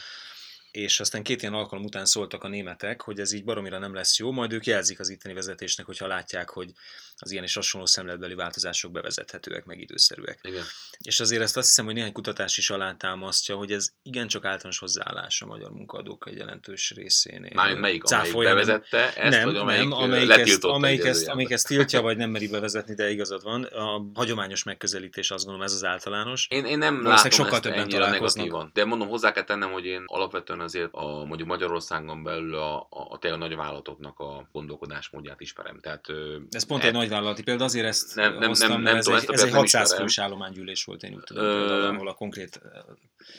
és 0.77 0.99
aztán 0.99 1.23
két 1.23 1.41
ilyen 1.41 1.53
alkalom 1.53 1.83
után 1.83 2.05
szóltak 2.05 2.43
a 2.43 2.47
németek, 2.47 3.01
hogy 3.01 3.19
ez 3.19 3.31
így 3.31 3.43
baromira 3.43 3.79
nem 3.79 3.93
lesz 3.93 4.19
jó, 4.19 4.31
majd 4.31 4.53
ők 4.53 4.65
jelzik 4.65 4.99
az 4.99 5.09
itteni 5.09 5.33
vezetésnek, 5.33 5.85
hogyha 5.85 6.07
látják, 6.07 6.49
hogy 6.49 6.71
az 7.19 7.31
ilyen 7.31 7.43
és 7.43 7.53
hasonló 7.53 7.85
szemletbeli 7.85 8.33
változások 8.33 8.91
bevezethetőek, 8.91 9.65
meg 9.65 9.79
időszerűek. 9.79 10.39
Igen. 10.41 10.63
És 10.99 11.19
azért 11.19 11.41
ezt 11.41 11.57
azt 11.57 11.67
hiszem, 11.67 11.85
hogy 11.85 11.93
néhány 11.93 12.11
kutatás 12.11 12.57
is 12.57 12.69
alátámasztja, 12.69 13.55
hogy 13.55 13.71
ez 13.71 13.89
igencsak 14.01 14.45
általános 14.45 14.79
hozzáállás 14.79 15.41
a 15.41 15.45
magyar 15.45 15.71
munkadók 15.71 16.27
egy 16.27 16.37
jelentős 16.37 16.91
részénél. 16.95 17.51
Már 17.53 17.75
melyik, 17.75 18.03
amelyik 18.03 18.33
bevezette 18.33 19.13
ezt, 19.13 19.37
nem, 19.37 19.45
vagy 19.45 19.55
amelyik, 19.55 19.89
nem, 19.89 19.91
amelyik 19.91 20.29
ezt, 20.29 20.63
amelyik, 20.63 21.03
ezt, 21.03 21.27
amelyik 21.27 21.51
ezt 21.51 21.67
tiltja, 21.67 22.01
vagy 22.01 22.17
nem 22.17 22.29
meri 22.29 22.47
bevezetni, 22.47 22.95
de 22.95 23.09
igazad 23.09 23.43
van. 23.43 23.63
A 23.63 24.05
hagyományos 24.13 24.63
megközelítés 24.63 25.31
azt 25.31 25.43
gondolom 25.43 25.67
ez 25.67 25.73
az 25.73 25.83
általános. 25.83 26.47
Én, 26.49 26.65
én 26.65 26.77
nem 26.77 27.03
látom 27.03 27.31
sokkal 27.31 27.59
többen 27.59 27.89
találkoznak. 27.89 28.71
De 28.73 28.85
mondom, 28.85 29.07
hozzá 29.07 29.31
kell 29.31 29.43
tennem, 29.43 29.71
hogy 29.71 29.85
én 29.85 30.03
alapvetően 30.05 30.59
azért 30.67 30.89
a, 30.91 31.25
mondjuk 31.25 31.47
Magyarországon 31.47 32.23
belül 32.23 32.55
a, 32.55 32.77
a, 32.79 33.07
a 33.09 33.17
tényleg 33.17 33.39
nagy 33.39 33.55
vállalatoknak 33.55 34.19
a 34.19 34.47
gondolkodásmódját 34.51 35.41
ismerem. 35.41 35.79
Tehát, 35.79 36.05
ez 36.49 36.65
pont 36.65 36.83
e, 36.83 36.87
egy 36.87 36.93
nagy 36.93 37.09
vállalati 37.09 37.43
példa, 37.43 37.63
azért 37.63 37.85
ezt 37.85 38.15
nem, 38.15 38.37
nem, 38.37 38.47
hoztam, 38.47 38.69
nem, 38.69 38.81
nem, 38.81 38.95
ez, 38.95 39.03
tudom, 39.03 39.19
egy, 39.19 39.29
ez 39.29 39.43
egy 39.43 39.51
600 39.51 39.95
fős 39.95 40.17
állománygyűlés 40.19 40.83
volt, 40.83 41.03
én 41.03 41.13
úgy 41.13 41.23
tudom, 41.23 41.43
Ö, 41.43 41.87
ahol 41.87 42.07
a 42.07 42.13
konkrét... 42.13 42.61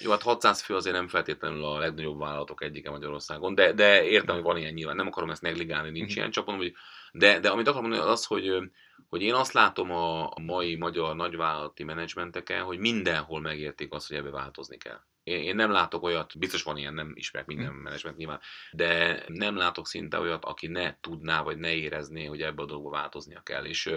Jó, 0.01 0.11
hát 0.11 0.23
600 0.23 0.61
fő 0.61 0.75
azért 0.75 0.97
nem 0.97 1.09
feltétlenül 1.09 1.65
a 1.65 1.79
legnagyobb 1.79 2.19
vállalatok 2.19 2.63
egyike 2.63 2.91
Magyarországon, 2.91 3.55
de, 3.55 3.73
de 3.73 4.05
értem, 4.05 4.35
hogy 4.35 4.45
van 4.45 4.57
ilyen 4.57 4.73
nyilván, 4.73 4.97
nem 4.97 5.07
akarom 5.07 5.31
ezt 5.31 5.43
negligálni, 5.43 5.91
nincs 5.91 6.03
uh-huh. 6.03 6.17
ilyen, 6.17 6.31
csak 6.31 6.47
mondom, 6.47 6.65
hogy 6.65 6.75
de, 7.13 7.41
de 7.41 7.49
amit 7.49 7.69
akarom 7.69 7.89
mondani 7.89 8.11
az, 8.11 8.25
hogy, 8.25 8.53
hogy 9.09 9.23
én 9.23 9.35
azt 9.35 9.53
látom 9.53 9.91
a 9.91 10.33
mai 10.41 10.77
magyar 10.77 11.17
nagyvállalati 11.17 11.85
menedzsmenteken, 11.85 12.63
hogy 12.63 12.79
mindenhol 12.79 13.41
megértik 13.41 13.93
azt, 13.93 14.09
hogy 14.09 14.17
ebbe 14.17 14.31
változni 14.31 14.77
kell. 14.77 15.01
Én, 15.29 15.55
nem 15.55 15.71
látok 15.71 16.03
olyat, 16.03 16.39
biztos 16.39 16.63
van 16.63 16.77
ilyen, 16.77 16.95
nem 16.95 17.13
ismerek 17.15 17.47
minden 17.47 17.69
hmm. 17.69 17.77
menedzsment 17.77 18.17
nyilván, 18.17 18.41
de 18.73 19.23
nem 19.27 19.57
látok 19.57 19.87
szinte 19.87 20.19
olyat, 20.19 20.45
aki 20.45 20.67
ne 20.67 20.97
tudná, 21.01 21.43
vagy 21.43 21.59
ne 21.59 21.75
érezné, 21.75 22.25
hogy 22.25 22.43
ebbe 22.43 22.63
a 22.63 22.67
dolgba 22.67 22.91
változnia 22.91 23.41
kell. 23.41 23.65
És, 23.65 23.91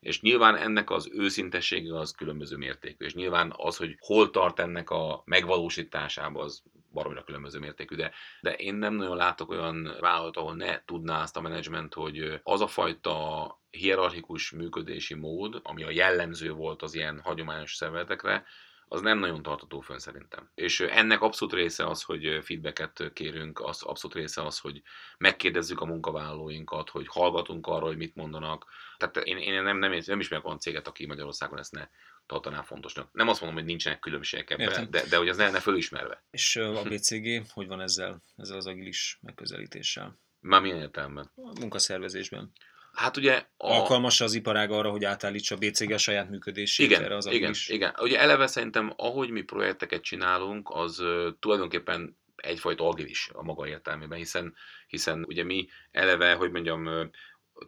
és 0.00 0.20
nyilván 0.20 0.56
ennek 0.56 0.90
az 0.90 1.08
őszintessége 1.12 1.98
az 1.98 2.10
különböző 2.10 2.56
mértékű, 2.56 3.04
és 3.04 3.14
nyilván 3.14 3.52
az, 3.56 3.76
hogy 3.76 3.96
hol 3.98 4.30
tart 4.30 4.58
ennek 4.58 4.90
a 4.90 5.22
megvalósításába, 5.24 6.42
az 6.42 6.62
baromira 6.92 7.24
különböző 7.24 7.58
mértékű, 7.58 7.94
de, 7.94 8.12
de 8.40 8.54
én 8.54 8.74
nem 8.74 8.94
nagyon 8.94 9.16
látok 9.16 9.50
olyan 9.50 9.96
vállalat, 10.00 10.36
ahol 10.36 10.54
ne 10.54 10.84
tudná 10.84 11.22
azt 11.22 11.36
a 11.36 11.40
menedzsment, 11.40 11.94
hogy 11.94 12.40
az 12.42 12.60
a 12.60 12.66
fajta 12.66 13.60
hierarchikus 13.70 14.50
működési 14.50 15.14
mód, 15.14 15.60
ami 15.62 15.82
a 15.82 15.90
jellemző 15.90 16.52
volt 16.52 16.82
az 16.82 16.94
ilyen 16.94 17.20
hagyományos 17.20 17.74
szervezetekre, 17.74 18.44
az 18.92 19.00
nem 19.00 19.18
nagyon 19.18 19.42
tartató 19.42 19.80
fönn 19.80 19.98
szerintem. 19.98 20.50
És 20.54 20.80
ennek 20.80 21.20
abszolút 21.20 21.54
része 21.54 21.86
az, 21.86 22.02
hogy 22.02 22.38
feedbacket 22.42 23.10
kérünk, 23.12 23.60
az 23.60 23.82
abszolút 23.82 24.16
része 24.16 24.44
az, 24.44 24.58
hogy 24.58 24.82
megkérdezzük 25.18 25.80
a 25.80 25.84
munkavállalóinkat, 25.84 26.90
hogy 26.90 27.06
hallgatunk 27.08 27.66
arról, 27.66 27.88
hogy 27.88 27.96
mit 27.96 28.14
mondanak. 28.14 28.66
Tehát 28.96 29.16
én, 29.16 29.36
én 29.36 29.62
nem, 29.62 29.78
nem, 29.78 30.00
nem 30.06 30.20
ismerek 30.20 30.44
olyan 30.44 30.58
céget, 30.58 30.86
aki 30.88 31.06
Magyarországon 31.06 31.58
ezt 31.58 31.72
ne 31.72 31.88
tartaná 32.26 32.62
fontosnak. 32.62 33.08
Nem 33.12 33.28
azt 33.28 33.40
mondom, 33.40 33.58
hogy 33.58 33.68
nincsenek 33.68 33.98
különbségek 33.98 34.50
ebben, 34.50 34.90
de, 34.90 35.04
de 35.08 35.16
hogy 35.16 35.28
az 35.28 35.36
ne, 35.36 35.50
ne 35.50 35.60
fölismerve. 35.60 36.24
És 36.30 36.56
a 36.56 36.82
BCG 36.82 37.42
hogy 37.52 37.66
van 37.66 37.80
ezzel, 37.80 38.22
ezzel 38.36 38.56
az 38.56 38.66
agilis 38.66 39.18
megközelítéssel? 39.22 40.18
Már 40.40 40.60
milyen 40.60 40.80
értelemben? 40.80 41.30
A 41.34 41.60
munkaszervezésben. 41.60 42.52
Hát 42.92 43.16
ugye... 43.16 43.34
A... 43.56 43.72
Alkalmas 43.72 44.20
az 44.20 44.34
iparág 44.34 44.70
arra, 44.70 44.90
hogy 44.90 45.04
átállítsa 45.04 45.54
a 45.54 45.58
BCG 45.58 45.92
a 45.92 45.98
saját 45.98 46.30
működését 46.30 46.86
igen, 46.86 47.02
erre 47.02 47.16
az 47.16 47.26
igen, 47.26 47.50
is. 47.50 47.68
igen. 47.68 47.94
Ugye 48.00 48.20
eleve 48.20 48.46
szerintem, 48.46 48.92
ahogy 48.96 49.30
mi 49.30 49.42
projekteket 49.42 50.02
csinálunk, 50.02 50.70
az 50.70 51.00
uh, 51.00 51.28
tulajdonképpen 51.40 52.20
egyfajta 52.36 52.88
agilis 52.88 53.30
a 53.32 53.42
maga 53.42 53.68
értelmében, 53.68 54.18
hiszen, 54.18 54.54
hiszen 54.86 55.24
ugye 55.28 55.44
mi 55.44 55.68
eleve, 55.90 56.34
hogy 56.34 56.50
mondjam, 56.50 57.10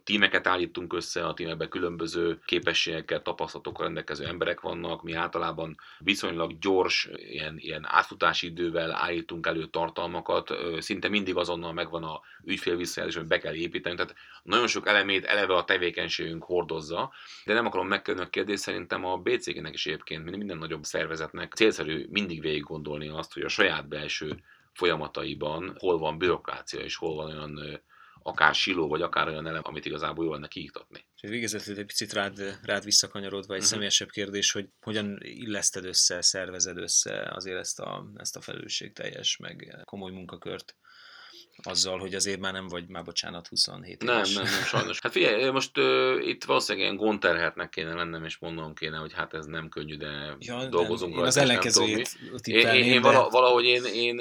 tímeket 0.03 0.47
állítunk 0.47 0.93
össze, 0.93 1.25
a 1.25 1.33
tímekben 1.33 1.69
különböző 1.69 2.39
képességekkel, 2.45 3.21
tapasztalatokkal 3.21 3.85
rendelkező 3.85 4.25
emberek 4.25 4.61
vannak, 4.61 5.03
mi 5.03 5.13
általában 5.13 5.77
viszonylag 5.99 6.59
gyors, 6.59 7.09
ilyen, 7.15 7.55
ilyen 7.57 7.85
átfutási 7.87 8.47
idővel 8.47 8.91
állítunk 8.91 9.47
elő 9.47 9.65
tartalmakat, 9.65 10.53
szinte 10.79 11.09
mindig 11.09 11.35
azonnal 11.35 11.73
megvan 11.73 12.03
a 12.03 12.21
ügyfél 12.43 12.75
visszajelzés, 12.75 13.19
hogy 13.19 13.27
be 13.29 13.37
kell 13.37 13.53
építeni, 13.53 13.95
tehát 13.95 14.15
nagyon 14.43 14.67
sok 14.67 14.87
elemét 14.87 15.25
eleve 15.25 15.55
a 15.55 15.65
tevékenységünk 15.65 16.43
hordozza, 16.43 17.11
de 17.45 17.53
nem 17.53 17.65
akarom 17.65 17.87
megkerülni 17.87 18.27
a 18.27 18.29
kérdést, 18.29 18.61
szerintem 18.61 19.05
a 19.05 19.17
BCG-nek 19.17 19.73
is 19.73 19.85
egyébként, 19.85 20.23
mint 20.23 20.37
minden 20.37 20.57
nagyobb 20.57 20.83
szervezetnek 20.83 21.53
célszerű 21.53 22.05
mindig 22.09 22.41
végig 22.41 22.63
gondolni 22.63 23.07
azt, 23.07 23.33
hogy 23.33 23.43
a 23.43 23.47
saját 23.47 23.87
belső 23.87 24.39
folyamataiban 24.73 25.75
hol 25.77 25.97
van 25.97 26.17
bürokrácia 26.17 26.79
és 26.79 26.95
hol 26.95 27.15
van 27.15 27.25
olyan 27.25 27.81
akár 28.27 28.55
siló, 28.55 28.87
vagy 28.87 29.01
akár 29.01 29.27
olyan 29.27 29.47
elem, 29.47 29.61
amit 29.63 29.85
igazából 29.85 30.25
jó 30.25 30.31
lenne 30.31 30.47
kiiktatni. 30.47 31.07
És 31.15 31.29
végezetül 31.29 31.77
egy 31.77 31.85
picit 31.85 32.13
rád, 32.13 32.59
rád 32.61 32.83
visszakanyarodva 32.83 33.53
egy 33.53 33.59
uh-huh. 33.59 33.71
személyesebb 33.71 34.09
kérdés, 34.09 34.51
hogy 34.51 34.69
hogyan 34.81 35.17
illeszted 35.21 35.85
össze, 35.85 36.21
szervezed 36.21 36.77
össze 36.77 37.31
azért 37.33 37.57
ezt 37.59 37.79
a, 37.79 38.11
ezt 38.15 38.35
a 38.35 38.41
felelősségteljes, 38.41 39.37
meg 39.37 39.81
komoly 39.83 40.11
munkakört 40.11 40.75
azzal, 41.63 41.99
hogy 41.99 42.15
azért 42.15 42.39
már 42.39 42.53
nem 42.53 42.67
vagy, 42.67 42.87
már 42.87 43.03
bocsánat, 43.03 43.47
27 43.47 44.03
nem, 44.03 44.15
éves. 44.15 44.33
Nem, 44.33 44.43
nem, 44.43 44.53
nem, 44.53 44.63
sajnos. 44.63 44.99
Hát 44.99 45.11
figyelj, 45.11 45.49
most 45.49 45.77
uh, 45.77 46.27
itt 46.27 46.43
valószínűleg 46.43 46.87
ilyen 46.87 47.05
gondterhetnek 47.05 47.69
kéne 47.69 47.93
lennem, 47.93 48.23
és 48.23 48.37
mondanom 48.37 48.73
kéne, 48.73 48.97
hogy 48.97 49.13
hát 49.13 49.33
ez 49.33 49.45
nem 49.45 49.69
könnyű, 49.69 49.97
de 49.97 50.35
ja, 50.39 50.65
dolgozunk 50.65 51.13
rajta. 51.13 51.27
Az 51.27 51.37
ellenkezőjét 51.37 52.17
én, 52.43 52.67
én, 52.67 52.83
én 52.83 53.01
de... 53.01 53.09
valahogy 53.09 53.65
én, 53.65 53.83
én 53.83 54.15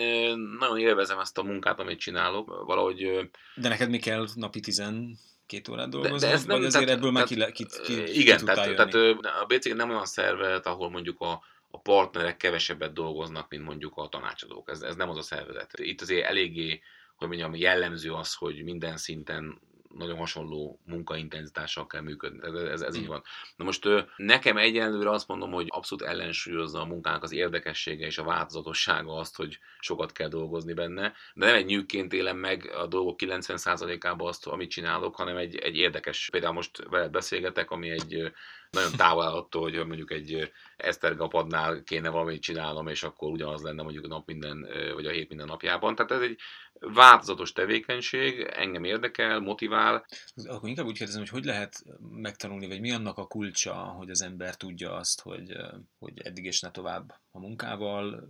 nagyon 0.59 0.79
élvezem 0.79 1.19
ezt 1.19 1.39
a 1.39 1.43
munkát, 1.43 1.81
amit 1.81 1.99
csinálok, 1.99 2.65
valahogy... 2.67 3.31
De 3.55 3.69
neked 3.69 3.91
mi 3.91 3.99
kell 3.99 4.27
napi 4.35 4.61
10 4.61 4.83
két 5.47 5.69
órát 5.69 5.89
dolgozni, 5.89 6.19
de, 6.19 6.27
de 6.27 6.33
ez 6.33 6.45
nem, 6.45 6.57
vagy 6.57 6.67
azért 6.67 6.85
tehát, 6.85 6.99
ebből 6.99 7.11
már 7.11 7.25
ki, 7.25 7.35
ki, 7.53 7.67
ki, 7.85 8.05
ki 8.05 8.21
Igen, 8.21 8.45
tehát, 8.45 8.75
tehát 8.75 8.95
a 9.43 9.45
BCG 9.49 9.75
nem 9.75 9.91
olyan 9.91 10.07
szervezet, 10.07 10.67
ahol 10.67 10.91
mondjuk 10.91 11.21
a, 11.21 11.43
a 11.71 11.79
partnerek 11.79 12.37
kevesebbet 12.37 12.93
dolgoznak, 12.93 13.49
mint 13.49 13.65
mondjuk 13.65 13.97
a 13.97 14.09
tanácsadók. 14.09 14.71
Ez, 14.71 14.81
ez 14.81 14.95
nem 14.97 15.09
az 15.09 15.17
a 15.17 15.23
szervezet. 15.23 15.71
Itt 15.79 16.01
azért 16.01 16.27
eléggé 16.27 16.81
mondjam, 17.27 17.55
jellemző 17.55 18.13
az, 18.13 18.35
hogy 18.35 18.65
minden 18.65 18.97
szinten 18.97 19.61
nagyon 19.97 20.17
hasonló 20.17 20.81
munkaintenzitással 20.87 21.87
kell 21.87 22.01
működni. 22.01 22.39
Ez, 22.43 22.55
ez, 22.55 22.81
ez 22.81 22.97
így 22.97 23.05
mm. 23.05 23.09
van. 23.09 23.23
Na 23.57 23.65
most 23.65 23.89
nekem 24.17 24.57
egyenlőre 24.57 25.11
azt 25.11 25.29
mondom, 25.29 25.53
hogy 25.53 25.67
abszolút 25.69 26.05
ellensúlyozza 26.05 26.81
a 26.81 26.85
munkának 26.85 27.23
az 27.23 27.33
érdekessége 27.33 28.07
és 28.07 28.19
a 28.19 28.25
változatossága 28.25 29.15
azt, 29.15 29.37
hogy 29.37 29.59
sokat 29.79 30.13
kell 30.13 30.29
dolgozni 30.29 30.73
benne, 30.73 31.13
de 31.35 31.47
nem 31.47 31.55
egy 31.55 31.65
nyűgként 31.65 32.13
élem 32.13 32.37
meg 32.37 32.71
a 32.75 32.87
dolgok 32.87 33.19
90%-ában 33.23 34.29
azt, 34.29 34.47
amit 34.47 34.71
csinálok, 34.71 35.17
hanem 35.17 35.37
egy, 35.37 35.57
egy 35.57 35.77
érdekes, 35.77 36.29
például 36.31 36.55
most 36.55 36.89
veled 36.91 37.11
beszélgetek, 37.11 37.71
ami 37.71 37.91
egy 37.91 38.33
nagyon 38.71 38.97
távol 38.97 39.25
attól, 39.25 39.63
hogy 39.63 39.87
mondjuk 39.87 40.13
egy 40.13 40.53
Esztergapadnál 40.77 41.83
kéne 41.83 42.09
valamit 42.09 42.43
csinálnom, 42.43 42.89
és 42.89 43.03
akkor 43.03 43.31
ugyanaz 43.31 43.63
lenne 43.63 43.83
mondjuk 43.83 44.09
nap 44.09 44.27
minden, 44.27 44.69
vagy 44.95 45.07
a 45.07 45.11
hét 45.11 45.29
minden 45.29 45.47
napjában. 45.47 45.95
Tehát 45.95 46.11
ez 46.11 46.21
egy 46.21 46.39
változatos 46.93 47.53
tevékenység, 47.53 48.41
engem 48.41 48.85
érdekel, 48.85 49.41
motivál. 49.41 50.07
Akkor 50.45 50.69
inkább 50.69 50.87
úgy 50.87 50.97
kérdezem, 50.97 51.21
hogy 51.21 51.31
hogy 51.31 51.45
lehet 51.45 51.85
megtanulni, 52.11 52.67
vagy 52.67 52.81
mi 52.81 52.93
annak 52.93 53.19
a 53.19 53.27
kulcsa, 53.27 53.75
hogy 53.75 54.11
az 54.11 54.23
ember 54.23 54.57
tudja 54.57 54.95
azt, 54.95 55.21
hogy, 55.21 55.57
hogy 55.99 56.21
eddig 56.21 56.45
és 56.45 56.61
ne 56.61 56.71
tovább 56.71 57.15
a 57.31 57.39
munkával, 57.39 58.29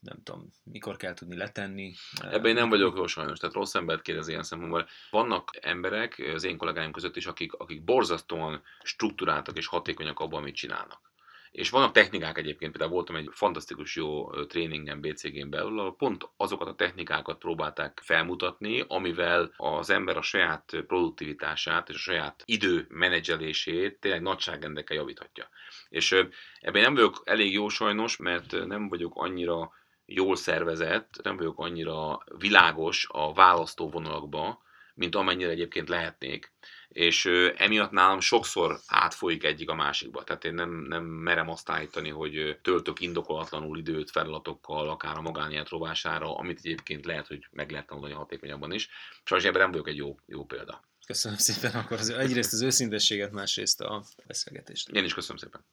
nem 0.00 0.22
tudom, 0.22 0.52
mikor 0.64 0.96
kell 0.96 1.14
tudni 1.14 1.36
letenni. 1.36 1.94
Ebben 2.20 2.46
én 2.46 2.54
nem 2.54 2.68
vagyok 2.68 2.96
jó 2.96 3.06
sajnos, 3.06 3.38
tehát 3.38 3.54
rossz 3.54 3.74
embert 3.74 4.02
kérdez 4.02 4.28
ilyen 4.28 4.42
szempontból. 4.42 4.88
Vannak 5.10 5.50
emberek, 5.60 6.30
az 6.34 6.44
én 6.44 6.56
kollégáim 6.56 6.92
között 6.92 7.16
is, 7.16 7.26
akik, 7.26 7.52
akik 7.52 7.84
borzasztóan 7.84 8.62
struktúráltak 8.82 9.56
és 9.56 9.66
hatékonyak 9.66 10.20
abban, 10.20 10.40
amit 10.40 10.54
csinálnak. 10.54 11.11
És 11.52 11.70
vannak 11.70 11.92
technikák 11.92 12.38
egyébként, 12.38 12.72
például 12.72 12.92
voltam 12.92 13.16
egy 13.16 13.28
fantasztikus 13.30 13.96
jó 13.96 14.30
tréningen 14.44 15.00
BCG-n 15.00 15.50
belül, 15.50 15.78
ahol 15.78 15.96
pont 15.96 16.28
azokat 16.36 16.68
a 16.68 16.74
technikákat 16.74 17.38
próbálták 17.38 18.00
felmutatni, 18.04 18.84
amivel 18.88 19.54
az 19.56 19.90
ember 19.90 20.16
a 20.16 20.22
saját 20.22 20.70
produktivitását 20.86 21.88
és 21.88 21.94
a 21.94 21.98
saját 21.98 22.42
idő 22.44 22.86
menedzselését 22.88 24.00
tényleg 24.00 24.22
nagyságrendekkel 24.22 24.96
javíthatja. 24.96 25.48
És 25.88 26.12
ebben 26.60 26.82
nem 26.82 26.94
vagyok 26.94 27.22
elég 27.24 27.52
jó 27.52 27.68
sajnos, 27.68 28.16
mert 28.16 28.66
nem 28.66 28.88
vagyok 28.88 29.12
annyira 29.14 29.72
jól 30.06 30.36
szervezett, 30.36 31.20
nem 31.22 31.36
vagyok 31.36 31.58
annyira 31.58 32.24
világos 32.38 33.06
a 33.08 33.32
választó 33.32 33.90
vonalakba, 33.90 34.62
mint 34.94 35.14
amennyire 35.14 35.50
egyébként 35.50 35.88
lehetnék. 35.88 36.52
És 36.92 37.24
emiatt 37.56 37.90
nálam 37.90 38.20
sokszor 38.20 38.78
átfolyik 38.86 39.44
egyik 39.44 39.70
a 39.70 39.74
másikba. 39.74 40.24
Tehát 40.24 40.44
én 40.44 40.54
nem, 40.54 40.70
nem 40.70 41.04
merem 41.04 41.48
azt 41.48 41.70
állítani, 41.70 42.08
hogy 42.08 42.58
töltök 42.62 43.00
indokolatlanul 43.00 43.78
időt 43.78 44.10
feladatokkal, 44.10 44.88
akár 44.88 45.16
a 45.16 45.20
magánélet 45.20 45.68
rovására, 45.68 46.36
amit 46.36 46.58
egyébként 46.58 47.04
lehet, 47.04 47.26
hogy 47.26 47.46
meg 47.50 47.70
lehet 47.70 47.86
tanulni 47.86 48.14
hatékonyabban 48.14 48.72
is. 48.72 48.88
Sajnos 49.24 49.46
ebben 49.46 49.60
nem 49.60 49.70
vagyok 49.70 49.88
egy 49.88 49.96
jó, 49.96 50.16
jó 50.26 50.44
példa. 50.44 50.82
Köszönöm 51.06 51.38
szépen 51.38 51.70
akkor 51.72 51.98
az, 51.98 52.10
egyrészt 52.10 52.52
az 52.52 52.62
őszintességet, 52.62 53.32
másrészt 53.32 53.80
a 53.80 54.04
beszélgetést. 54.26 54.88
Én 54.88 55.04
is 55.04 55.14
köszönöm 55.14 55.36
szépen. 55.36 55.64